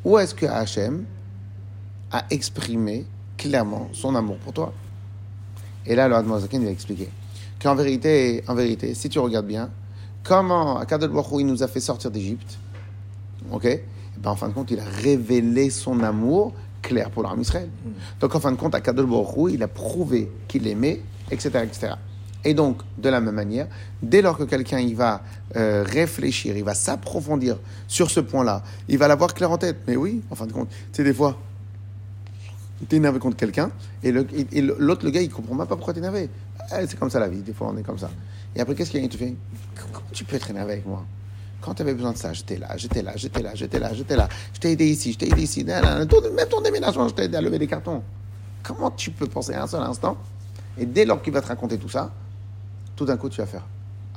où 0.05 0.19
est-ce 0.19 0.35
que 0.35 0.45
Hachem 0.45 1.05
a 2.13 2.27
exprimé 2.29 3.07
clairement 3.39 3.89
son 3.95 4.15
amour 4.15 4.37
pour 4.37 4.53
toi? 4.53 4.75
Et 5.87 5.95
là, 5.95 6.07
le 6.07 6.39
Zaken, 6.39 6.61
il 6.61 6.67
va 6.67 6.71
expliquer 6.71 7.09
qu'en 7.61 7.75
vérité, 7.75 8.45
en 8.47 8.55
vérité, 8.55 8.93
si 8.93 9.09
tu 9.09 9.19
regardes 9.19 9.47
bien, 9.47 9.71
comment 10.23 10.77
Akadol 10.77 11.11
Baruch 11.11 11.41
il 11.41 11.47
nous 11.47 11.63
a 11.63 11.67
fait 11.67 11.81
sortir 11.81 12.11
d'Égypte, 12.11 12.59
ok? 13.51 13.65
Et 13.65 13.85
ben, 14.19 14.33
En 14.33 14.37
fin 14.37 14.49
de 14.49 14.53
compte, 14.53 14.71
il 14.71 14.79
a 14.79 14.85
révélé 14.85 15.71
son 15.71 16.01
amour 16.01 16.53
clair 16.83 17.11
pour 17.11 17.23
l'armée 17.23 17.41
Israël. 17.43 17.71
Mm. 17.85 17.91
Donc 18.21 18.35
en 18.35 18.41
fin 18.41 18.53
de 18.53 18.57
compte, 18.57 18.75
Akadol 18.75 19.07
Baruch 19.07 19.55
il 19.55 19.63
a 19.63 19.69
prouvé 19.69 20.31
qu'il 20.47 20.67
aimait, 20.67 21.01
etc., 21.31 21.63
etc. 21.65 21.95
Et 22.47 22.55
donc, 22.55 22.83
de 22.97 23.09
la 23.09 23.21
même 23.21 23.35
manière, 23.35 23.67
dès 24.01 24.23
lors 24.23 24.39
que 24.39 24.45
quelqu'un 24.45 24.89
va 24.95 25.21
euh, 25.57 25.83
réfléchir, 25.85 26.57
il 26.57 26.63
va 26.63 26.75
s'approfondir 26.75 27.59
sur 27.89 28.09
ce 28.09 28.21
point-là, 28.21 28.63
il 28.89 28.99
va 28.99 29.09
l'avoir 29.09 29.35
clair 29.35 29.51
en 29.51 29.59
tête. 29.59 29.79
Mais 29.89 29.97
oui, 29.97 30.23
en 30.31 30.37
fin 30.37 30.47
de 30.47 30.53
compte, 30.53 30.69
sais, 30.93 31.03
des 31.03 31.13
fois, 31.13 31.37
tu 32.89 32.95
es 32.95 32.99
énervé 32.99 33.19
contre 33.19 33.37
quelqu'un, 33.37 33.73
et 34.05 34.13
l'autre, 34.13 35.05
le, 35.05 35.11
gars, 35.11 35.23
il 35.23 35.29
comprend 35.29 35.57
même 35.57 35.67
pas 35.67 35.75
pourquoi 35.75 35.93
tu 35.93 35.99
es 35.99 36.03
énervé. 36.03 36.31
Eh, 36.71 36.87
c'est 36.87 36.97
comme 36.97 37.11
ça 37.11 37.19
la 37.19 37.27
vie, 37.27 37.41
des 37.41 37.53
fois 37.53 37.69
on 37.75 37.77
est 37.77 37.83
comme 37.83 37.99
ça. 37.99 38.11
Et 38.55 38.61
après, 38.61 38.77
qu'est-ce 38.77 38.93
qu'il 38.93 39.01
y 39.01 39.03
a? 39.03 39.07
Il 39.07 39.09
te 39.09 39.17
fait 39.17 39.35
Comment 39.75 40.05
tu 40.13 40.23
peux 40.23 40.37
être 40.37 40.49
énervé 40.49 40.75
avec 40.75 40.87
moi? 40.87 41.05
Quand 41.61 41.75
tu 41.75 41.83
avais 41.83 41.95
besoin 41.95 42.13
de 42.13 42.17
ça, 42.17 42.33
j'étais 42.33 42.59
là, 42.59 42.77
j'étais 42.77 43.03
là, 43.03 43.15
j'étais 43.17 43.43
là, 43.43 43.51
j'étais 43.57 43.81
là, 43.81 43.93
j'étais 43.93 44.17
là. 44.17 44.29
Je 44.55 44.61
t'ai 44.61 44.71
aidé 44.71 44.87
ici, 44.87 45.13
je 45.15 45.19
t'ai 45.19 45.27
aidé 45.27 45.43
ici. 45.43 45.65
Même 45.65 46.07
ton 46.07 46.61
déménagement, 46.61 47.09
je 47.09 47.15
t'ai 47.15 47.25
aidé 47.25 47.39
à 47.39 47.41
lever 47.41 47.59
des 47.59 47.67
cartons. 47.67 48.05
Comment 48.63 48.93
tu 48.93 49.11
peux 49.11 49.27
penser 49.27 49.55
un 49.55 49.67
seul 49.67 49.83
instant? 49.83 50.17
Et 50.79 50.87
dès 50.87 51.05
lors 51.05 51.21
qu'il 51.23 51.33
va 51.33 51.41
te 51.41 51.49
raconter 51.49 51.79
tout 51.79 51.89
ça, 51.89 52.13
tout 52.97 53.05
d'un 53.05 53.17
coup, 53.17 53.29
tu 53.29 53.41
vas 53.41 53.47
faire 53.47 53.63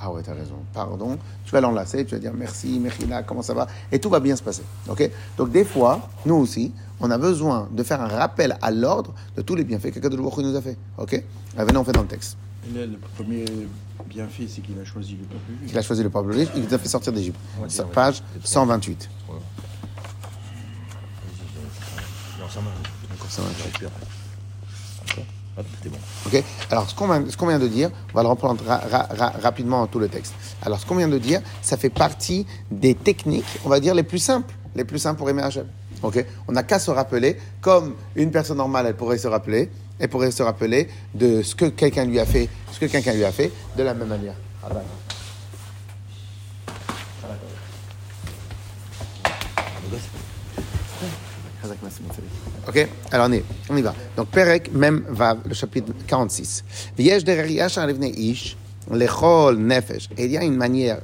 ah 0.01 0.11
ouais, 0.11 0.21
t'as 0.23 0.33
raison, 0.33 0.55
pardon. 0.73 1.17
Tu 1.45 1.51
vas 1.51 1.59
l'enlacer, 1.59 2.05
tu 2.05 2.15
vas 2.15 2.19
dire 2.19 2.31
merci, 2.33 2.79
Mechila, 2.79 3.23
comment 3.23 3.41
ça 3.41 3.53
va? 3.53 3.67
Et 3.91 3.99
tout 3.99 4.09
va 4.09 4.21
bien 4.21 4.35
se 4.35 4.43
passer. 4.43 4.63
ok? 4.87 5.09
Donc 5.37 5.51
des 5.51 5.65
fois, 5.65 6.09
nous 6.25 6.35
aussi, 6.35 6.71
on 7.01 7.11
a 7.11 7.17
besoin 7.17 7.67
de 7.71 7.83
faire 7.83 8.01
un 8.01 8.07
rappel 8.07 8.57
à 8.61 8.71
l'ordre 8.71 9.13
de 9.35 9.41
tous 9.41 9.55
les 9.55 9.65
bienfaits 9.65 9.91
que 9.91 9.99
Kadosh 9.99 10.37
nous 10.37 10.55
a 10.55 10.61
fait. 10.61 10.77
Ok? 10.97 11.21
Venez, 11.57 11.77
on 11.77 11.83
fait 11.83 11.91
dans 11.91 12.03
le 12.03 12.07
texte. 12.07 12.37
le 12.73 12.97
premier 13.15 13.43
bienfait, 14.07 14.45
c'est 14.47 14.61
qu'il 14.61 14.79
a 14.79 14.85
choisi 14.85 15.17
le 15.17 15.25
peuple 15.25 15.51
juif. 15.59 15.71
Il 15.71 15.77
a 15.77 15.81
choisi 15.81 16.03
le 16.03 16.09
peuple 16.09 16.31
juif, 16.31 16.49
il 16.55 16.63
nous 16.63 16.73
a 16.73 16.77
fait 16.77 16.87
sortir 16.87 17.11
d'Égypte. 17.11 17.39
Page 17.93 18.23
128. 18.43 19.09
Non, 22.39 22.45
128. 25.63 25.89
Bon. 25.89 25.97
Ok. 26.27 26.43
Alors, 26.71 26.89
ce 26.89 26.95
qu'on 26.95 27.47
vient, 27.47 27.59
de 27.59 27.67
dire, 27.67 27.89
on 28.13 28.15
va 28.15 28.23
le 28.23 28.29
reprendre 28.29 28.63
rapidement 29.41 29.85
tout 29.87 29.99
le 29.99 30.07
texte. 30.07 30.33
Alors, 30.61 30.79
ce 30.79 30.85
qu'on 30.85 30.95
vient 30.95 31.07
de 31.07 31.17
dire, 31.17 31.41
ça 31.61 31.77
fait 31.77 31.89
partie 31.89 32.45
des 32.71 32.95
techniques, 32.95 33.59
on 33.65 33.69
va 33.69 33.79
dire, 33.79 33.93
les 33.93 34.03
plus 34.03 34.19
simples, 34.19 34.53
les 34.75 34.83
plus 34.83 34.99
simples 34.99 35.17
pour 35.17 35.29
aimer 35.29 35.41
Hachem. 35.41 35.65
Ok. 36.01 36.23
On 36.47 36.53
n'a 36.53 36.63
qu'à 36.63 36.79
se 36.79 36.91
rappeler, 36.91 37.37
comme 37.61 37.95
une 38.15 38.31
personne 38.31 38.57
normale, 38.57 38.85
elle 38.87 38.95
pourrait 38.95 39.17
se 39.17 39.27
rappeler, 39.27 39.69
elle 39.99 40.09
pourrait 40.09 40.31
se 40.31 40.43
rappeler 40.43 40.89
de 41.13 41.41
ce 41.41 41.55
que 41.55 41.65
quelqu'un 41.65 42.05
lui 42.05 42.19
a 42.19 42.25
fait, 42.25 42.47
ce 42.71 42.79
que 42.79 42.85
quelqu'un 42.85 43.13
lui 43.13 43.25
a 43.25 43.31
fait, 43.31 43.51
de 43.75 43.83
la 43.83 43.93
même 43.93 44.07
manière. 44.07 44.35
Ah 44.63 44.69
ben. 44.73 44.81
Ok? 52.69 52.87
Alors 53.11 53.29
on, 53.69 53.77
y 53.77 53.81
va. 53.81 53.95
Donc 54.15 54.27
Perek, 54.27 54.71
même 54.71 55.03
va, 55.09 55.35
le 55.43 55.55
chapitre 55.55 55.91
46. 56.05 56.63
Viesh 56.95 57.23
ish, 58.15 58.57
lechol 58.91 59.57
nefesh. 59.57 60.07
Il 60.17 60.31
y 60.31 60.37
a 60.37 60.43
une 60.43 60.55
manière 60.55 60.99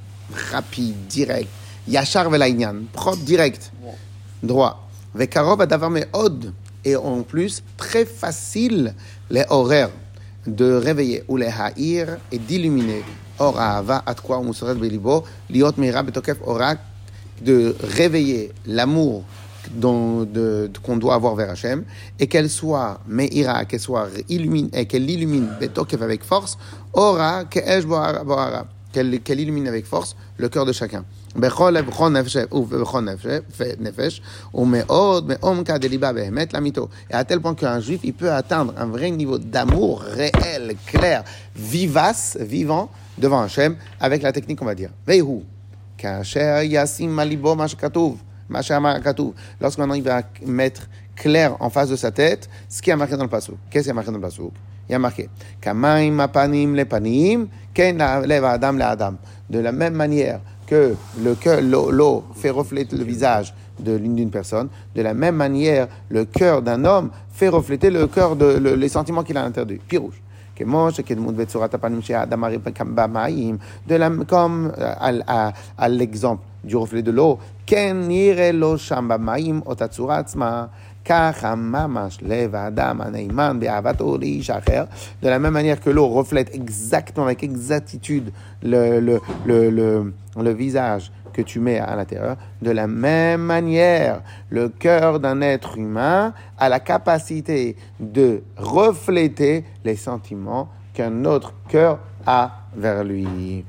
rapide, 0.51 1.07
directe, 1.07 1.49
yachar 1.87 2.29
velainyan, 2.29 2.83
propre, 2.93 3.23
direct, 3.23 3.71
droit. 4.43 4.87
Vekarov 5.15 5.61
adavar 5.61 5.91
od. 6.13 6.53
Et 6.83 6.95
en 6.95 7.23
plus, 7.23 7.63
très 7.77 8.05
facile, 8.05 8.93
les 9.31 9.43
horaires 9.49 9.89
de 10.45 10.73
réveiller 10.73 11.23
ou 11.27 11.37
les 11.37 11.47
haïr 11.47 12.17
et 12.31 12.37
d'illuminer. 12.37 13.03
Or, 13.39 13.53
va 13.53 14.03
at 14.05 14.15
quoi 14.15 14.37
on 14.37 14.53
serait 14.53 14.75
belibo, 14.75 15.23
liot 15.49 15.73
mira 15.77 16.03
betokef 16.03 16.37
orak, 16.45 16.79
de 17.41 17.75
réveiller 17.81 18.51
l'amour 18.67 19.23
qu'on 19.81 20.97
doit 20.97 21.15
avoir 21.15 21.35
vers 21.35 21.49
Hachem, 21.49 21.83
et 22.19 22.27
qu'elle 22.27 22.49
soit 22.49 22.99
meira, 23.07 23.65
qu'elle 23.65 23.79
soit 23.79 24.09
illumine, 24.29 24.69
et 24.73 24.85
qu'elle 24.85 25.09
illumine 25.09 25.47
Betokev 25.59 26.03
avec 26.03 26.23
force, 26.23 26.57
aura 26.93 27.45
qu'elle 27.45 27.85
qu'elle 28.95 29.39
illumine 29.41 29.67
avec 29.67 29.85
force 29.85 30.15
le 30.37 30.47
cœur 30.47 30.65
de 30.65 30.71
chacun. 30.71 31.03
Et 37.09 37.13
à 37.13 37.25
tel 37.25 37.41
point 37.41 37.55
qu'un 37.55 37.81
juif, 37.81 37.99
il 38.03 38.13
peut 38.13 38.31
atteindre 38.31 38.73
un 38.77 38.85
vrai 38.85 39.11
niveau 39.11 39.37
d'amour 39.37 39.99
réel, 39.99 40.77
clair, 40.85 41.25
vivace, 41.55 42.37
vivant 42.39 42.89
devant 43.17 43.41
Hachem, 43.41 43.75
avec 43.99 44.21
la 44.21 44.31
technique, 44.31 44.61
on 44.61 44.65
va 44.65 44.75
dire. 44.75 44.91
Veihu, 48.49 49.33
Lorsqu'on 49.59 49.93
il 49.93 50.03
va 50.03 50.21
mettre 50.45 50.87
clair 51.15 51.55
en 51.59 51.69
face 51.69 51.89
de 51.89 51.95
sa 51.95 52.11
tête 52.11 52.49
ce 52.69 52.81
qui 52.81 52.91
a 52.91 52.97
marqué 52.97 53.15
dans 53.15 53.23
le 53.23 53.29
pasouk. 53.29 53.57
Qu'est-ce 53.69 53.85
qui 53.85 53.91
a 53.91 53.93
marqué 53.93 54.11
dans 54.11 54.17
le 54.17 54.21
pasouk 54.21 54.51
Il 54.87 54.91
y 54.91 54.95
a 54.95 54.99
marqué 54.99 55.29
De 59.49 59.59
la 59.59 59.71
même 59.71 59.93
manière 59.93 60.39
que 60.67 60.95
le 61.21 61.91
l'eau 61.91 62.23
fait 62.35 62.49
refléter 62.49 62.95
le 62.95 63.03
visage 63.03 63.53
de 63.79 63.93
l'une 63.93 64.15
d'une 64.15 64.31
personne, 64.31 64.69
de 64.95 65.01
la 65.01 65.13
même 65.13 65.35
manière, 65.35 65.87
le 66.09 66.25
cœur 66.25 66.61
d'un 66.61 66.85
homme 66.85 67.11
fait 67.31 67.49
refléter 67.49 67.89
le 67.89 68.07
cœur 68.07 68.35
de 68.35 68.57
les 68.57 68.89
sentiments 68.89 69.23
qu'il 69.23 69.37
a 69.37 69.41
à 69.41 69.43
l'intérieur. 69.43 69.79
Pirouche. 69.87 70.21
De 70.57 70.63
la, 73.95 74.09
comme 74.25 74.71
à, 74.77 75.53
à 75.77 75.89
l'exemple 75.89 76.41
du 76.65 76.75
reflet 76.75 77.01
de 77.01 77.11
l'eau, 77.11 77.39
de 77.67 77.75
la 85.23 85.39
même 85.39 85.53
manière 85.53 85.79
que 85.79 85.89
l'eau 85.89 86.07
reflète 86.07 86.53
exactement, 86.53 87.25
avec 87.25 87.43
exactitude, 87.43 88.31
le, 88.63 88.99
le, 88.99 89.21
le, 89.45 90.13
le, 90.37 90.53
visage 90.53 91.11
que 91.31 91.41
tu 91.41 91.59
mets 91.59 91.79
à 91.79 91.95
l'intérieur, 91.95 92.37
de 92.61 92.71
la 92.71 92.87
même 92.87 93.41
manière, 93.41 94.21
le 94.49 94.69
cœur 94.69 95.19
d'un 95.19 95.41
être 95.41 95.77
humain 95.77 96.33
a 96.57 96.69
la 96.69 96.79
capacité 96.79 97.75
de 97.99 98.41
refléter 98.57 99.65
les 99.83 99.95
sentiments 99.95 100.69
qu'un 100.93 101.25
autre 101.25 101.53
cœur 101.67 101.99
a 102.25 102.51
vers 102.75 103.03
lui. 103.03 103.65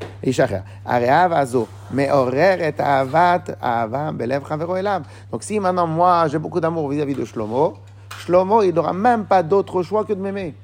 Donc 5.31 5.43
si 5.43 5.61
maintenant 5.61 5.87
moi 5.87 6.29
j'ai 6.29 6.39
beaucoup 6.39 6.61
d'amour 6.61 6.89
vis-à-vis 6.89 7.15
de 7.15 7.25
Shlomo, 7.25 7.75
Shlomo 8.19 8.63
il 8.63 8.75
n'aura 8.75 8.93
même 8.93 9.25
pas 9.25 9.43
d'autre 9.43 9.83
choix 9.83 10.05
que 10.05 10.13
de 10.13 10.21
m'aimer. 10.21 10.55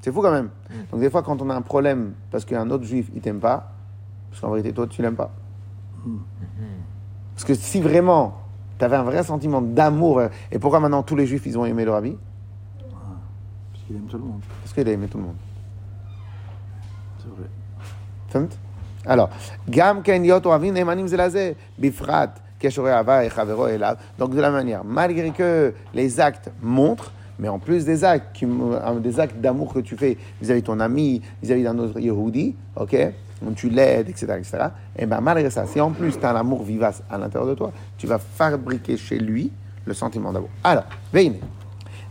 C'est 0.00 0.12
fou 0.12 0.22
quand 0.22 0.32
même. 0.32 0.50
Donc 0.90 1.00
des 1.00 1.10
fois 1.10 1.22
quand 1.22 1.40
on 1.42 1.50
a 1.50 1.54
un 1.54 1.62
problème 1.62 2.14
parce 2.30 2.44
qu'un 2.44 2.70
autre 2.70 2.84
juif 2.84 3.10
il 3.14 3.20
t'aime 3.20 3.40
pas, 3.40 3.72
parce 4.30 4.40
qu'en 4.40 4.50
vérité 4.50 4.72
toi 4.72 4.86
tu 4.86 5.02
l'aimes 5.02 5.16
pas. 5.16 5.30
Parce 7.34 7.44
que 7.44 7.54
si 7.54 7.80
vraiment 7.80 8.38
tu 8.78 8.84
avais 8.84 8.96
un 8.96 9.02
vrai 9.02 9.22
sentiment 9.22 9.62
d'amour, 9.62 10.22
et 10.50 10.58
pourquoi 10.58 10.80
maintenant 10.80 11.02
tous 11.02 11.16
les 11.16 11.26
juifs 11.26 11.46
ils 11.46 11.58
ont 11.58 11.64
aimé 11.64 11.84
le 11.84 11.90
rabbi? 11.90 12.16
Parce 13.72 13.84
qu'il 13.86 13.96
aime 13.96 14.06
tout 14.06 14.18
le 14.18 14.24
monde. 14.24 14.40
Parce 14.62 14.72
qu'il 14.72 14.88
a 14.88 14.92
aimé 14.92 15.08
tout 15.08 15.18
le 15.18 15.24
monde. 15.24 15.36
Alors, 19.06 19.30
Gam 19.68 20.02
ken 20.02 20.24
yot 20.24 20.46
oavin 20.46 20.74
emanim 20.74 21.06
bifrat, 21.78 22.34
keshore 22.58 22.88
ava 22.88 23.24
et 23.24 23.30
chavero 23.30 23.68
elav. 23.68 23.98
Donc, 24.18 24.34
de 24.34 24.40
la 24.40 24.50
manière, 24.50 24.84
malgré 24.84 25.30
que 25.30 25.74
les 25.92 26.20
actes 26.20 26.50
montrent, 26.62 27.12
mais 27.38 27.48
en 27.48 27.58
plus 27.58 27.84
des 27.84 28.04
actes, 28.04 28.34
qui, 28.34 28.46
des 29.00 29.20
actes 29.20 29.40
d'amour 29.40 29.74
que 29.74 29.80
tu 29.80 29.96
fais 29.96 30.16
vis-à-vis 30.40 30.62
ton 30.62 30.80
ami, 30.80 31.20
vis-à-vis 31.42 31.64
d'un 31.64 31.78
autre 31.78 31.98
Yehudi, 32.00 32.54
ok, 32.76 32.96
tu 33.56 33.68
l'aides, 33.68 34.08
etc., 34.08 34.36
etc., 34.38 34.58
et 34.96 35.04
bien 35.06 35.20
malgré 35.20 35.50
ça, 35.50 35.66
si 35.66 35.80
en 35.80 35.90
plus 35.90 36.18
tu 36.18 36.24
as 36.24 36.34
un 36.34 36.62
vivace 36.62 37.02
à 37.10 37.18
l'intérieur 37.18 37.50
de 37.50 37.54
toi, 37.54 37.72
tu 37.98 38.06
vas 38.06 38.18
fabriquer 38.18 38.96
chez 38.96 39.18
lui 39.18 39.50
le 39.84 39.92
sentiment 39.92 40.32
d'amour. 40.32 40.48
Alors, 40.62 40.84
veine. 41.12 41.36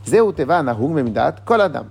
Zeu 0.06 0.32
teva 0.34 0.62
nahug 0.62 0.92
memidat 0.92 1.36
kol 1.46 1.62
adam. 1.62 1.86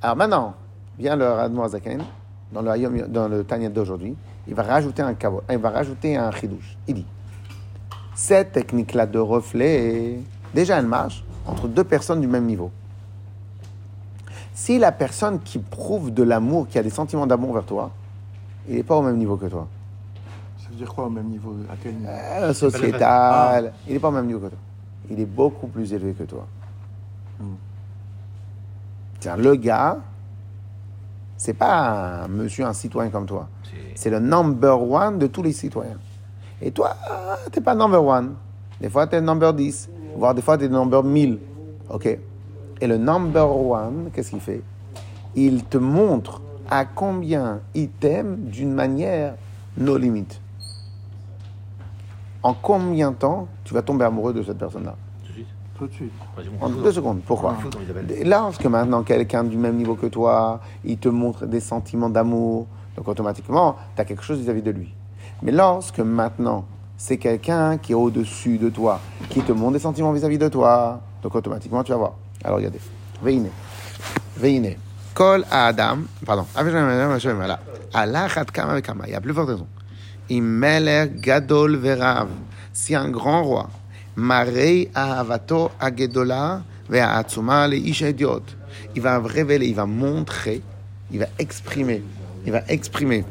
Alors 0.00 0.16
maintenant, 0.16 0.54
vient 0.98 1.16
le 1.16 1.28
Radmoazaken, 1.28 2.02
dans 2.52 2.62
le, 2.62 3.08
dans 3.08 3.28
le 3.28 3.44
Tanya 3.44 3.68
d'aujourd'hui, 3.68 4.16
il 4.46 4.54
va 4.54 4.62
rajouter 4.62 5.02
un 5.02 5.14
kavod, 5.14 5.42
il 5.50 5.58
va 5.58 5.70
rajouter 5.70 6.16
un 6.16 6.30
chidouche. 6.30 6.76
Il 6.86 6.94
dit, 6.94 7.06
cette 8.14 8.52
technique-là 8.52 9.06
de 9.06 9.18
reflet, 9.18 10.18
déjà 10.54 10.78
elle 10.78 10.86
marche 10.86 11.22
entre 11.46 11.68
deux 11.68 11.84
personnes 11.84 12.20
du 12.20 12.26
même 12.26 12.46
niveau. 12.46 12.70
Si 14.54 14.78
la 14.78 14.90
personne 14.90 15.40
qui 15.40 15.58
prouve 15.58 16.12
de 16.12 16.22
l'amour, 16.22 16.66
qui 16.68 16.78
a 16.78 16.82
des 16.82 16.90
sentiments 16.90 17.26
d'amour 17.26 17.54
vers 17.54 17.64
toi, 17.64 17.90
il 18.68 18.76
n'est 18.76 18.82
pas 18.82 18.96
au 18.96 19.02
même 19.02 19.16
niveau 19.16 19.36
que 19.36 19.46
toi. 19.46 19.68
Ça 20.58 20.68
veut 20.70 20.76
dire 20.76 20.92
quoi 20.92 21.06
au 21.06 21.10
même 21.10 21.28
niveau 21.28 21.54
À 21.70 21.74
quel 21.80 21.94
niveau? 21.94 22.10
Euh, 22.10 22.52
Sociétal. 22.52 23.72
Il 23.86 23.94
n'est 23.94 23.98
pas 24.00 24.08
au 24.08 24.12
même 24.12 24.26
niveau 24.26 24.40
que 24.40 24.48
toi. 24.48 24.58
Il 25.10 25.20
est 25.20 25.26
beaucoup 25.26 25.68
plus 25.68 25.92
élevé 25.92 26.12
que 26.12 26.24
toi. 26.24 26.46
Hmm. 27.38 27.54
Tiens, 29.20 29.36
le 29.36 29.54
gars, 29.54 29.98
c'est 31.38 31.54
pas 31.54 32.24
un 32.24 32.28
monsieur, 32.28 32.66
un 32.66 32.72
citoyen 32.72 33.10
comme 33.10 33.24
toi. 33.24 33.48
C'est 33.94 34.10
le 34.10 34.18
number 34.18 34.82
one 34.82 35.18
de 35.18 35.28
tous 35.28 35.42
les 35.42 35.52
citoyens. 35.52 35.98
Et 36.60 36.72
toi, 36.72 36.96
t'es 37.52 37.60
pas 37.60 37.76
number 37.76 38.04
one. 38.04 38.34
Des 38.80 38.90
fois, 38.90 39.06
tu 39.06 39.14
es 39.16 39.20
number 39.20 39.54
10, 39.54 39.88
voire 40.16 40.34
des 40.34 40.42
fois, 40.42 40.58
tu 40.58 40.64
es 40.64 40.68
number 40.68 41.02
1000. 41.02 41.38
OK 41.90 42.06
Et 42.80 42.86
le 42.86 42.98
number 42.98 43.56
one, 43.56 44.10
qu'est-ce 44.12 44.30
qu'il 44.30 44.40
fait? 44.40 44.62
Il 45.36 45.64
te 45.64 45.78
montre 45.78 46.42
à 46.68 46.84
combien 46.84 47.60
il 47.74 47.88
t'aime 47.88 48.46
d'une 48.46 48.74
manière 48.74 49.34
no 49.76 49.96
limites. 49.96 50.40
En 52.42 52.54
combien 52.54 53.12
de 53.12 53.16
temps 53.16 53.46
tu 53.62 53.74
vas 53.74 53.82
tomber 53.82 54.04
amoureux 54.04 54.32
de 54.32 54.42
cette 54.42 54.58
personne-là? 54.58 54.96
Tout 55.78 55.86
de 55.86 55.92
suite. 55.92 56.12
En 56.60 56.68
deux 56.68 56.92
secondes. 56.92 57.20
Pourquoi 57.24 57.56
Lorsque 58.24 58.66
maintenant 58.66 59.02
quelqu'un 59.02 59.44
du 59.44 59.56
même 59.56 59.76
niveau 59.76 59.94
que 59.94 60.06
toi, 60.06 60.60
il 60.84 60.98
te 60.98 61.08
montre 61.08 61.46
des 61.46 61.60
sentiments 61.60 62.10
d'amour, 62.10 62.66
donc 62.96 63.06
automatiquement, 63.06 63.76
tu 63.94 64.02
as 64.02 64.04
quelque 64.04 64.22
chose 64.22 64.40
vis-à-vis 64.40 64.62
de 64.62 64.72
lui. 64.72 64.92
Mais 65.42 65.52
lorsque 65.52 66.00
maintenant, 66.00 66.64
c'est 66.96 67.16
quelqu'un 67.16 67.78
qui 67.78 67.92
est 67.92 67.94
au-dessus 67.94 68.58
de 68.58 68.70
toi, 68.70 69.00
qui 69.30 69.40
te 69.40 69.52
montre 69.52 69.74
des 69.74 69.78
sentiments 69.78 70.12
vis-à-vis 70.12 70.38
de 70.38 70.48
toi, 70.48 71.00
donc 71.22 71.34
automatiquement, 71.34 71.84
tu 71.84 71.92
vas 71.92 71.98
voir. 71.98 72.12
Alors 72.42 72.56
regardez. 72.58 72.80
Veine. 73.22 73.48
Veine. 74.36 74.74
Kol 75.14 75.44
Adam. 75.50 75.98
Pardon. 76.26 76.46
Kama 78.82 79.06
Il 79.06 79.12
y 79.12 79.14
a 79.14 79.20
plus 79.20 79.32
forte 79.32 79.48
raison. 79.48 79.66
Imeler 80.28 81.10
gadol 81.14 81.76
verav. 81.76 82.28
Si 82.72 82.94
un 82.94 83.08
grand 83.08 83.42
roi 83.42 83.68
Marei 84.18 84.90
Ahavato 84.94 85.70
Agedola. 85.78 86.64
Il 86.90 86.96
va 89.02 89.18
révéler, 89.20 89.68
il 89.68 89.74
va 89.74 89.86
montrer, 89.86 90.60
il 91.12 91.20
va 91.20 91.26
exprimer, 91.38 92.02
il 92.44 92.52
va 92.52 92.62
exprimer 92.68 93.24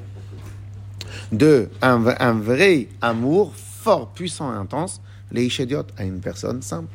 de 1.32 1.70
un, 1.82 2.34
vrai 2.34 2.88
amour 3.02 3.54
fort, 3.56 4.10
puissant 4.10 4.54
et 4.54 4.56
intense, 4.56 5.02
les 5.32 5.48
idiot 5.48 5.84
à 5.98 6.04
une 6.06 6.20
personne 6.22 6.62
simple. 6.62 6.94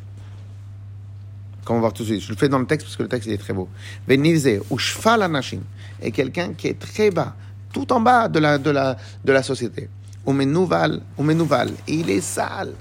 Comme 1.64 1.76
on 1.76 1.80
va 1.80 1.88
voir 1.88 1.92
tout 1.92 2.04
de 2.04 2.08
suite. 2.08 2.22
Je 2.22 2.30
le 2.30 2.36
fais 2.36 2.48
dans 2.48 2.60
le 2.60 2.66
texte 2.66 2.86
parce 2.86 2.96
que 2.96 3.02
le 3.02 3.08
texte 3.08 3.28
est 3.28 3.36
très 3.36 3.52
beau. 3.52 3.68
Venize 4.08 4.48
ou 4.70 4.78
Shfal 4.78 5.22
Anashim 5.22 5.60
est 6.00 6.12
quelqu'un 6.12 6.54
qui 6.54 6.68
est 6.68 6.78
très 6.78 7.10
bas, 7.10 7.34
tout 7.72 7.92
en 7.92 8.00
bas 8.00 8.28
de 8.28 8.38
la, 8.38 8.56
de 8.56 8.70
la, 8.70 8.96
de 9.24 9.32
la 9.32 9.42
société. 9.42 9.90
Il 10.26 12.10
est 12.10 12.20
sale. 12.20 12.72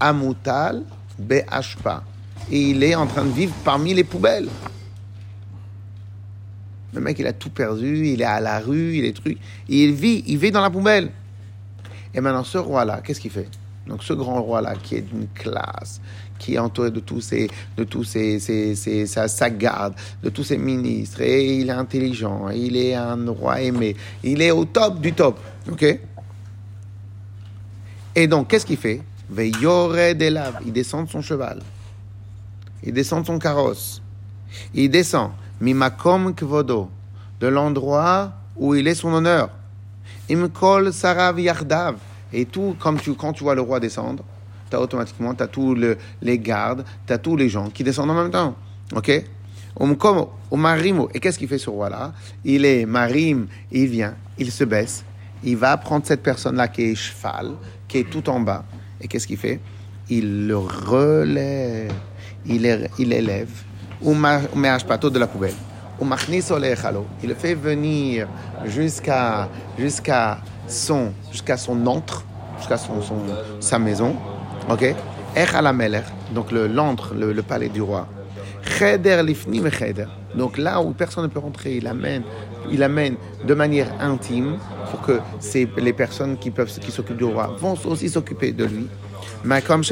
Amutal 0.00 0.82
Be'ashpa. 1.18 2.02
Et 2.50 2.70
il 2.70 2.82
est 2.82 2.94
en 2.94 3.06
train 3.06 3.24
de 3.24 3.30
vivre 3.30 3.54
parmi 3.64 3.94
les 3.94 4.04
poubelles. 4.04 4.48
Le 6.92 7.00
mec, 7.00 7.18
il 7.18 7.26
a 7.26 7.32
tout 7.32 7.50
perdu, 7.50 8.08
il 8.08 8.20
est 8.20 8.24
à 8.24 8.40
la 8.40 8.58
rue, 8.58 8.96
il 8.96 9.04
est 9.04 9.12
truc. 9.12 9.38
il 9.68 9.92
vit, 9.92 10.24
il 10.26 10.38
vit 10.38 10.50
dans 10.50 10.60
la 10.60 10.70
poubelle. 10.70 11.10
Et 12.12 12.20
maintenant, 12.20 12.42
ce 12.42 12.58
roi-là, 12.58 13.00
qu'est-ce 13.04 13.20
qu'il 13.20 13.30
fait? 13.30 13.48
Donc, 13.86 14.02
ce 14.02 14.12
grand 14.12 14.42
roi-là, 14.42 14.74
qui 14.74 14.96
est 14.96 15.02
d'une 15.02 15.28
classe, 15.28 16.00
qui 16.38 16.54
est 16.54 16.58
entouré 16.58 16.90
de 16.90 17.00
tous 17.00 17.20
ses, 17.20 17.48
de 17.76 17.84
tous 17.84 18.04
ses, 18.04 18.40
ses, 18.40 19.06
sa, 19.06 19.28
sa, 19.28 19.50
garde, 19.50 19.94
de 20.22 20.30
tous 20.30 20.42
ses 20.42 20.58
ministres, 20.58 21.20
et 21.20 21.56
il 21.58 21.68
est 21.68 21.72
intelligent, 21.72 22.48
il 22.50 22.76
est 22.76 22.94
un 22.94 23.30
roi 23.30 23.60
aimé, 23.60 23.94
il 24.24 24.42
est 24.42 24.50
au 24.50 24.64
top 24.64 25.00
du 25.00 25.12
top, 25.12 25.38
ok? 25.70 26.00
Et 28.16 28.26
donc, 28.26 28.48
qu'est-ce 28.48 28.66
qu'il 28.66 28.76
fait? 28.76 29.02
Il 29.36 30.72
descend 30.72 31.06
de 31.06 31.10
son 31.10 31.22
cheval. 31.22 31.60
Il 32.82 32.92
descend 32.92 33.22
de 33.22 33.26
son 33.26 33.38
carrosse. 33.38 34.02
Il 34.74 34.90
descend. 34.90 35.30
Mimakom 35.60 36.34
kvodo. 36.34 36.90
De 37.38 37.46
l'endroit 37.46 38.32
où 38.56 38.74
il 38.74 38.88
est 38.88 38.94
son 38.94 39.12
honneur. 39.12 39.50
Imkol 40.30 40.92
sarav 40.92 41.38
yardav. 41.38 41.96
Et 42.32 42.44
tout, 42.44 42.76
comme 42.78 43.00
tu, 43.00 43.14
quand 43.14 43.32
tu 43.32 43.44
vois 43.44 43.54
le 43.54 43.60
roi 43.60 43.80
descendre, 43.80 44.24
tu 44.68 44.76
as 44.76 44.80
automatiquement, 44.80 45.34
tu 45.34 45.42
as 45.42 45.48
tous 45.48 45.76
les 46.22 46.38
gardes, 46.38 46.84
tu 47.06 47.12
as 47.12 47.18
tous 47.18 47.36
les 47.36 47.48
gens 47.48 47.70
qui 47.70 47.82
descendent 47.82 48.10
en 48.10 48.14
même 48.14 48.30
temps. 48.30 48.54
Ok? 48.94 49.08
Et 49.08 51.20
qu'est-ce 51.20 51.38
qu'il 51.38 51.48
fait 51.48 51.58
ce 51.58 51.70
roi-là? 51.70 52.12
Il 52.44 52.64
est 52.64 52.86
marim, 52.86 53.46
il 53.70 53.86
vient, 53.86 54.14
il 54.36 54.50
se 54.50 54.64
baisse, 54.64 55.04
il 55.42 55.56
va 55.56 55.76
prendre 55.76 56.06
cette 56.06 56.22
personne-là 56.22 56.68
qui 56.68 56.82
est 56.82 56.94
cheval, 56.94 57.52
qui 57.88 57.98
est 57.98 58.10
tout 58.10 58.28
en 58.28 58.40
bas, 58.40 58.64
et 59.00 59.08
qu'est-ce 59.08 59.26
qu'il 59.26 59.36
fait? 59.36 59.60
Il 60.08 60.46
le 60.46 60.56
relève, 60.56 61.92
il, 62.46 62.88
il 62.98 63.12
élève, 63.12 63.50
ou 64.02 64.14
de 65.10 65.18
la 65.18 65.26
poubelle. 65.26 65.54
Il 66.00 67.28
le 67.28 67.34
fait 67.34 67.54
venir 67.54 68.26
jusqu'à 68.64 69.48
jusqu'à 69.78 70.38
son, 70.66 71.12
jusqu'à 71.30 71.56
son 71.56 71.86
antre, 71.86 72.24
jusqu'à 72.58 72.78
son, 72.78 73.02
son, 73.02 73.16
sa 73.60 73.78
maison. 73.78 74.16
Ok? 74.70 74.94
Donc 76.34 76.50
le 76.52 76.66
l'antre, 76.66 77.14
le, 77.14 77.32
le, 77.32 77.42
palais 77.42 77.68
du 77.68 77.82
roi. 77.82 78.08
Donc 80.34 80.58
là 80.58 80.80
où 80.80 80.92
personne 80.92 81.24
ne 81.24 81.28
peut 81.28 81.38
rentrer, 81.38 81.76
il 81.76 81.86
amène, 81.86 82.22
il 82.70 82.82
amène 82.82 83.16
de 83.44 83.54
manière 83.54 83.88
intime 84.00 84.58
pour 84.90 85.00
que 85.02 85.20
les 85.76 85.92
personnes 85.92 86.36
qui 86.38 86.50
peuvent, 86.50 86.70
qui 86.78 86.90
s'occupent 86.90 87.16
du 87.16 87.24
roi 87.24 87.54
vont 87.58 87.76
aussi 87.86 88.08
s'occuper 88.08 88.52
de 88.52 88.64
lui. 88.64 88.86
Mais 89.44 89.62
comme 89.62 89.82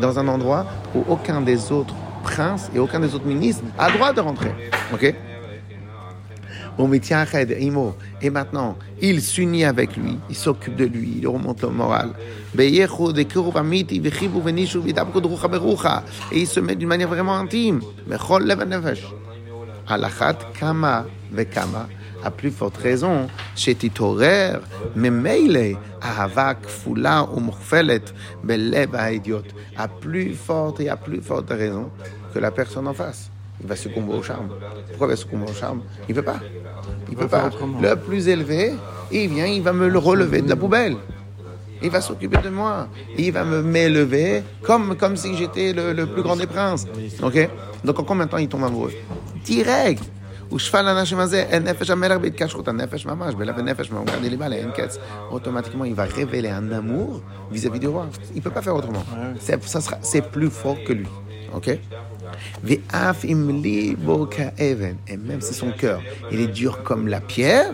dans 0.00 0.18
un 0.18 0.28
endroit 0.28 0.66
où 0.94 1.04
aucun 1.08 1.40
des 1.40 1.72
autres 1.72 1.94
princes 2.22 2.70
et 2.74 2.78
aucun 2.78 3.00
des 3.00 3.14
autres 3.14 3.26
ministres 3.26 3.64
a 3.78 3.90
droit 3.90 4.12
de 4.12 4.20
rentrer. 4.20 4.52
Ok? 4.92 5.14
Et 8.20 8.30
maintenant, 8.30 8.76
il 9.00 9.22
s'unit 9.22 9.64
avec 9.64 9.96
lui, 9.96 10.18
il 10.28 10.36
s'occupe 10.36 10.76
de 10.76 10.84
lui, 10.84 11.20
il 11.20 11.26
remonte 11.26 11.62
le 11.62 11.70
moral. 11.70 12.10
Et 12.58 12.70
il 16.32 16.46
se 16.46 16.60
met 16.60 16.74
d'une 16.74 16.88
manière 16.88 17.08
vraiment 17.08 17.36
intime. 17.36 17.80
kama 20.59 21.05
vekama, 21.31 21.87
à 22.23 22.31
plus 22.31 22.51
forte 22.51 22.77
raison, 22.77 23.27
שתתעורר 23.55 24.59
ממילא 24.95 25.77
אהבה 26.03 26.53
כפולה 26.63 27.23
ומוכפלת 27.33 28.11
בלב 28.43 28.95
האידיוט. 28.95 29.53
À 29.77 29.87
plus 29.87 30.35
forte 30.47 30.79
et 30.79 30.89
à 30.89 30.97
plus 30.97 31.21
forte 31.21 31.49
raison 31.49 31.89
que 32.33 32.39
la 32.39 32.51
personne 32.51 32.87
en 32.87 32.93
face 32.93 33.31
il 33.61 33.67
va 33.67 33.75
succomber 33.75 34.13
au 34.13 34.23
charme. 34.23 34.49
Pourquoi 34.89 35.07
il 35.07 35.09
va 35.11 35.15
succomber 35.15 35.45
au 35.49 35.53
charme 35.53 35.81
Il 36.09 36.15
ne 36.15 36.21
peut 36.21 36.25
pas. 36.25 36.39
Il 37.09 37.15
peut 37.15 37.27
pas. 37.27 37.49
Le 37.81 37.95
plus 37.95 38.27
élevé, 38.27 38.73
il 39.11 39.29
vient, 39.29 39.45
il 39.45 39.61
va 39.61 39.73
me 39.73 39.87
le 39.87 39.99
relever 39.99 40.41
de 40.41 40.49
la 40.49 40.55
poubelle. 40.55 40.95
Il 41.83 41.89
va 41.89 42.01
s'occuper 42.01 42.37
de 42.37 42.49
moi. 42.49 42.87
Il 43.17 43.31
va 43.31 43.43
me 43.43 43.61
m'élever 43.61 44.43
comme, 44.63 44.95
comme 44.95 45.15
si 45.15 45.35
j'étais 45.35 45.73
le, 45.73 46.05
plus 46.05 46.21
grand 46.23 46.35
des 46.35 46.47
princes. 46.47 46.87
Ok 47.21 47.49
Donc 47.83 47.99
en 47.99 48.03
combien 48.03 48.25
de 48.25 48.31
temps 48.31 48.37
il 48.37 48.47
tombe 48.47 48.63
amoureux 48.63 48.93
Direct. 49.46 50.02
Automatiquement, 55.30 55.84
il 55.84 55.94
va 55.94 56.04
révéler 56.04 56.48
un 56.50 56.72
amour 56.72 57.22
vis-à-vis 57.50 57.80
du 57.80 57.88
roi. 57.88 58.08
Il 58.32 58.36
ne 58.36 58.42
peut 58.42 58.50
pas 58.50 58.62
faire 58.62 58.74
autrement. 58.74 59.04
C'est 60.02 60.30
plus 60.30 60.50
fort 60.50 60.76
que 60.86 60.92
lui. 60.92 61.08
Et 65.08 65.16
même 65.16 65.40
si 65.40 65.54
son 65.54 65.70
cœur, 65.72 66.02
il 66.30 66.40
est 66.40 66.48
dur 66.48 66.82
comme 66.82 67.06
la 67.08 67.20
pierre, 67.20 67.72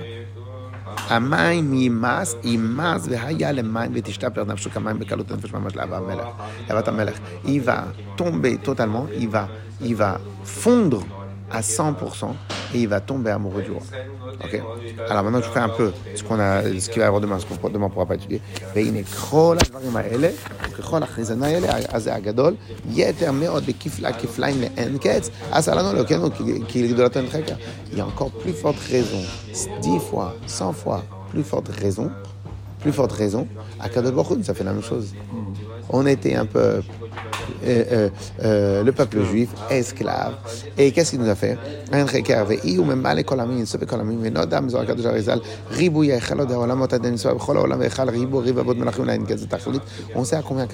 il 7.45 7.61
va 7.61 7.85
tomber 8.17 8.57
totalement, 8.59 9.07
il 9.19 9.29
va, 9.29 9.49
il 9.81 9.95
va 9.97 10.21
fondre 10.45 11.05
à 11.53 11.61
100% 11.61 11.95
et 12.75 12.81
il 12.81 12.89
va 12.89 13.01
tomber 13.01 13.31
amoureux 13.31 13.63
du 13.63 13.71
roi. 13.71 13.83
Alors 15.09 15.25
maintenant, 15.25 15.43
je 15.43 15.49
fais 15.49 15.61
un 15.61 15.69
peu 15.69 15.93
ce 16.15 16.23
qu'on 16.23 16.41
a, 16.41 16.63
ce 16.63 16.89
qu'il 16.89 16.99
va 16.99 17.05
y 17.05 17.09
avoir 17.09 17.21
demain, 17.21 17.39
ce 17.39 17.47
qu'on 17.47 17.69
demain 17.69 17.87
on 17.87 17.91
pourra 17.91 18.07
pas 18.07 18.15
étudier. 18.15 18.41
Il 18.75 18.87
y 27.99 28.01
a 28.01 28.07
encore 28.07 28.31
plus 28.31 28.53
forte 28.53 28.79
raison, 28.91 29.21
10 29.83 29.99
fois, 29.99 30.35
100 30.47 30.73
fois 30.73 31.05
plus 31.31 31.43
forte 31.43 31.69
raison, 31.69 32.11
plus 32.81 32.93
forte 32.93 33.13
raison, 33.13 33.47
à 33.81 33.89
Kadosh 33.89 34.27
ça 34.43 34.55
fait 34.55 34.65
la 34.65 34.73
même 34.73 34.83
chose. 34.83 35.15
On 35.89 36.07
était 36.07 36.35
un 36.35 36.47
peu 36.47 36.83
euh, 37.65 37.85
euh, 37.93 38.09
euh, 38.45 38.83
le 38.83 38.93
peuple 38.93 39.23
juif 39.25 39.51
esclave. 39.71 40.35
Et 40.79 40.93
qu'est-ce 40.93 41.11
qu'il 41.11 41.21
nous 41.21 41.29
a 41.29 41.35
fait? 41.35 41.59
On 50.15 50.25
sait 50.25 50.37
à 50.37 50.43
combien 50.43 50.67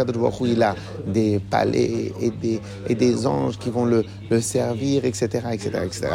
il 0.47 0.63
a 0.63 0.75
des 1.07 1.41
palais 1.51 2.13
et 2.21 2.31
des, 2.31 2.61
et 2.89 2.95
des 2.95 3.27
anges 3.27 3.59
qui 3.59 3.71
vont 3.71 3.85
le, 3.85 4.05
le 4.31 4.41
servir, 4.41 5.05
etc. 5.05 5.47
etc., 5.53 5.71
etc. 5.87 6.09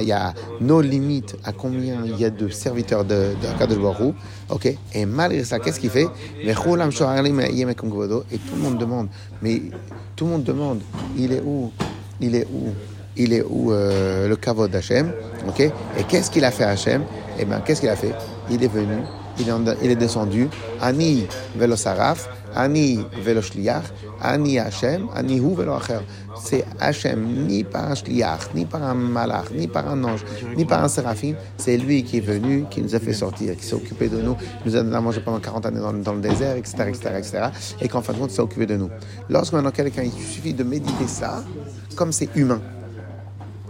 Il 0.00 0.08
y 0.08 0.12
a 0.12 0.34
nos 0.60 0.80
limites 0.80 1.36
à 1.44 1.52
combien 1.52 1.98
il 2.04 2.18
y 2.18 2.24
a 2.24 2.30
de 2.30 2.48
serviteurs 2.48 3.04
de, 3.04 3.34
de 3.42 3.48
Ok? 4.50 4.74
Et 4.94 5.04
malgré 5.06 5.44
ça, 5.44 5.58
qu'est-ce 5.58 5.78
qu'il 5.78 5.90
fait? 5.90 6.06
Et 6.42 6.54
tout 6.54 6.74
le 6.74 8.62
monde 8.62 8.78
demande, 8.78 9.08
mais 9.42 9.62
tout 10.16 10.24
le 10.24 10.30
monde 10.30 10.44
demande, 10.44 10.80
il 11.16 11.32
est 11.32 11.42
où? 11.44 11.70
Il 12.20 12.34
est 12.34 12.46
où? 12.52 12.72
Il 13.16 13.32
est 13.32 13.42
où 13.42 13.72
euh, 13.72 14.28
le 14.28 14.36
kavod 14.36 14.70
d'Hachem? 14.70 15.12
Ok? 15.48 15.60
Et 15.60 15.72
qu'est-ce 16.08 16.30
qu'il 16.30 16.44
a 16.44 16.50
fait 16.50 16.64
Hachem? 16.64 17.02
Eh 17.38 17.44
bien, 17.44 17.60
qu'est-ce 17.60 17.80
qu'il 17.80 17.90
a 17.90 17.96
fait? 17.96 18.14
Il 18.50 18.62
est 18.64 18.72
venu, 18.72 18.96
il 19.38 19.48
est, 19.48 19.52
il 19.82 19.90
est 19.90 19.96
descendu, 19.96 20.48
Ani 20.80 21.26
Velosaraf, 21.56 22.28
Ani 22.54 23.04
velo 23.22 23.40
Ani 24.20 24.58
Hashem, 24.58 25.08
Ani 25.14 25.38
hu 25.38 25.54
velo 25.54 25.74
acher. 25.74 26.00
C'est 26.40 26.64
Hashem, 26.80 27.46
ni 27.46 27.64
par 27.64 27.90
un 27.90 27.94
shliach, 27.94 28.54
ni 28.54 28.64
par 28.64 28.82
un 28.82 28.94
malach, 28.94 29.50
ni 29.52 29.66
par 29.66 29.88
un 29.88 30.02
ange, 30.04 30.24
ni 30.56 30.64
par 30.64 30.84
un 30.84 30.88
séraphim. 30.88 31.34
C'est 31.56 31.76
lui 31.76 32.02
qui 32.04 32.18
est 32.18 32.20
venu, 32.20 32.64
qui 32.70 32.82
nous 32.82 32.94
a 32.94 33.00
fait 33.00 33.12
sortir, 33.12 33.56
qui 33.56 33.64
s'est 33.64 33.74
occupé 33.74 34.08
de 34.08 34.20
nous, 34.20 34.36
nous 34.64 34.76
a 34.76 34.82
donné 34.82 34.96
à 34.96 35.00
manger 35.00 35.20
pendant 35.20 35.40
40 35.40 35.66
années 35.66 35.80
dans, 35.80 36.12
le 36.12 36.20
désert, 36.20 36.56
etc., 36.56 36.84
etc., 36.88 37.10
etc. 37.18 37.38
Et 37.80 37.88
qu'en 37.88 38.02
fin 38.02 38.12
de 38.12 38.18
compte, 38.18 38.30
s'est 38.30 38.40
occupé 38.40 38.66
de 38.66 38.76
nous. 38.76 38.90
Lorsque 39.28 39.52
maintenant 39.52 39.70
quelqu'un, 39.70 40.02
il 40.02 40.12
suffit 40.12 40.54
de 40.54 40.64
méditer 40.64 41.06
ça, 41.06 41.44
comme 41.96 42.12
c'est 42.12 42.28
humain. 42.36 42.60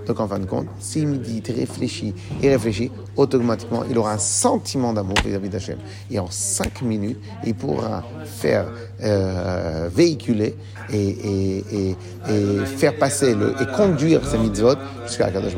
Donc 0.09 0.21
en 0.21 0.27
fin 0.27 0.39
de 0.39 0.47
compte, 0.47 0.67
s'il 0.81 1.07
médite, 1.07 1.53
réfléchit 1.55 2.15
et 2.43 2.49
réfléchit, 2.49 2.91
automatiquement, 3.17 3.85
il 3.89 3.97
aura 3.99 4.15
un 4.15 4.19
sentiment 4.19 4.95
d'amour 4.95 5.17
vis-à-vis 5.25 5.51
d'Hachem. 5.51 5.79
Et 6.11 6.19
en 6.19 6.31
cinq 6.31 6.81
minutes, 6.81 7.21
il 7.45 7.55
pourra 7.55 8.03
faire 8.25 8.67
euh, 9.03 9.91
véhiculer 9.95 10.57
et, 10.91 11.09
et, 11.09 11.97
et, 12.31 12.65
faire 12.65 12.97
passer 12.97 13.35
le, 13.35 13.55
et 13.61 13.67
conduire 13.77 14.27
ses 14.27 14.39
mitzvot 14.39 14.77
jusqu'à 15.07 15.27
la 15.27 15.33
Kadosh 15.33 15.55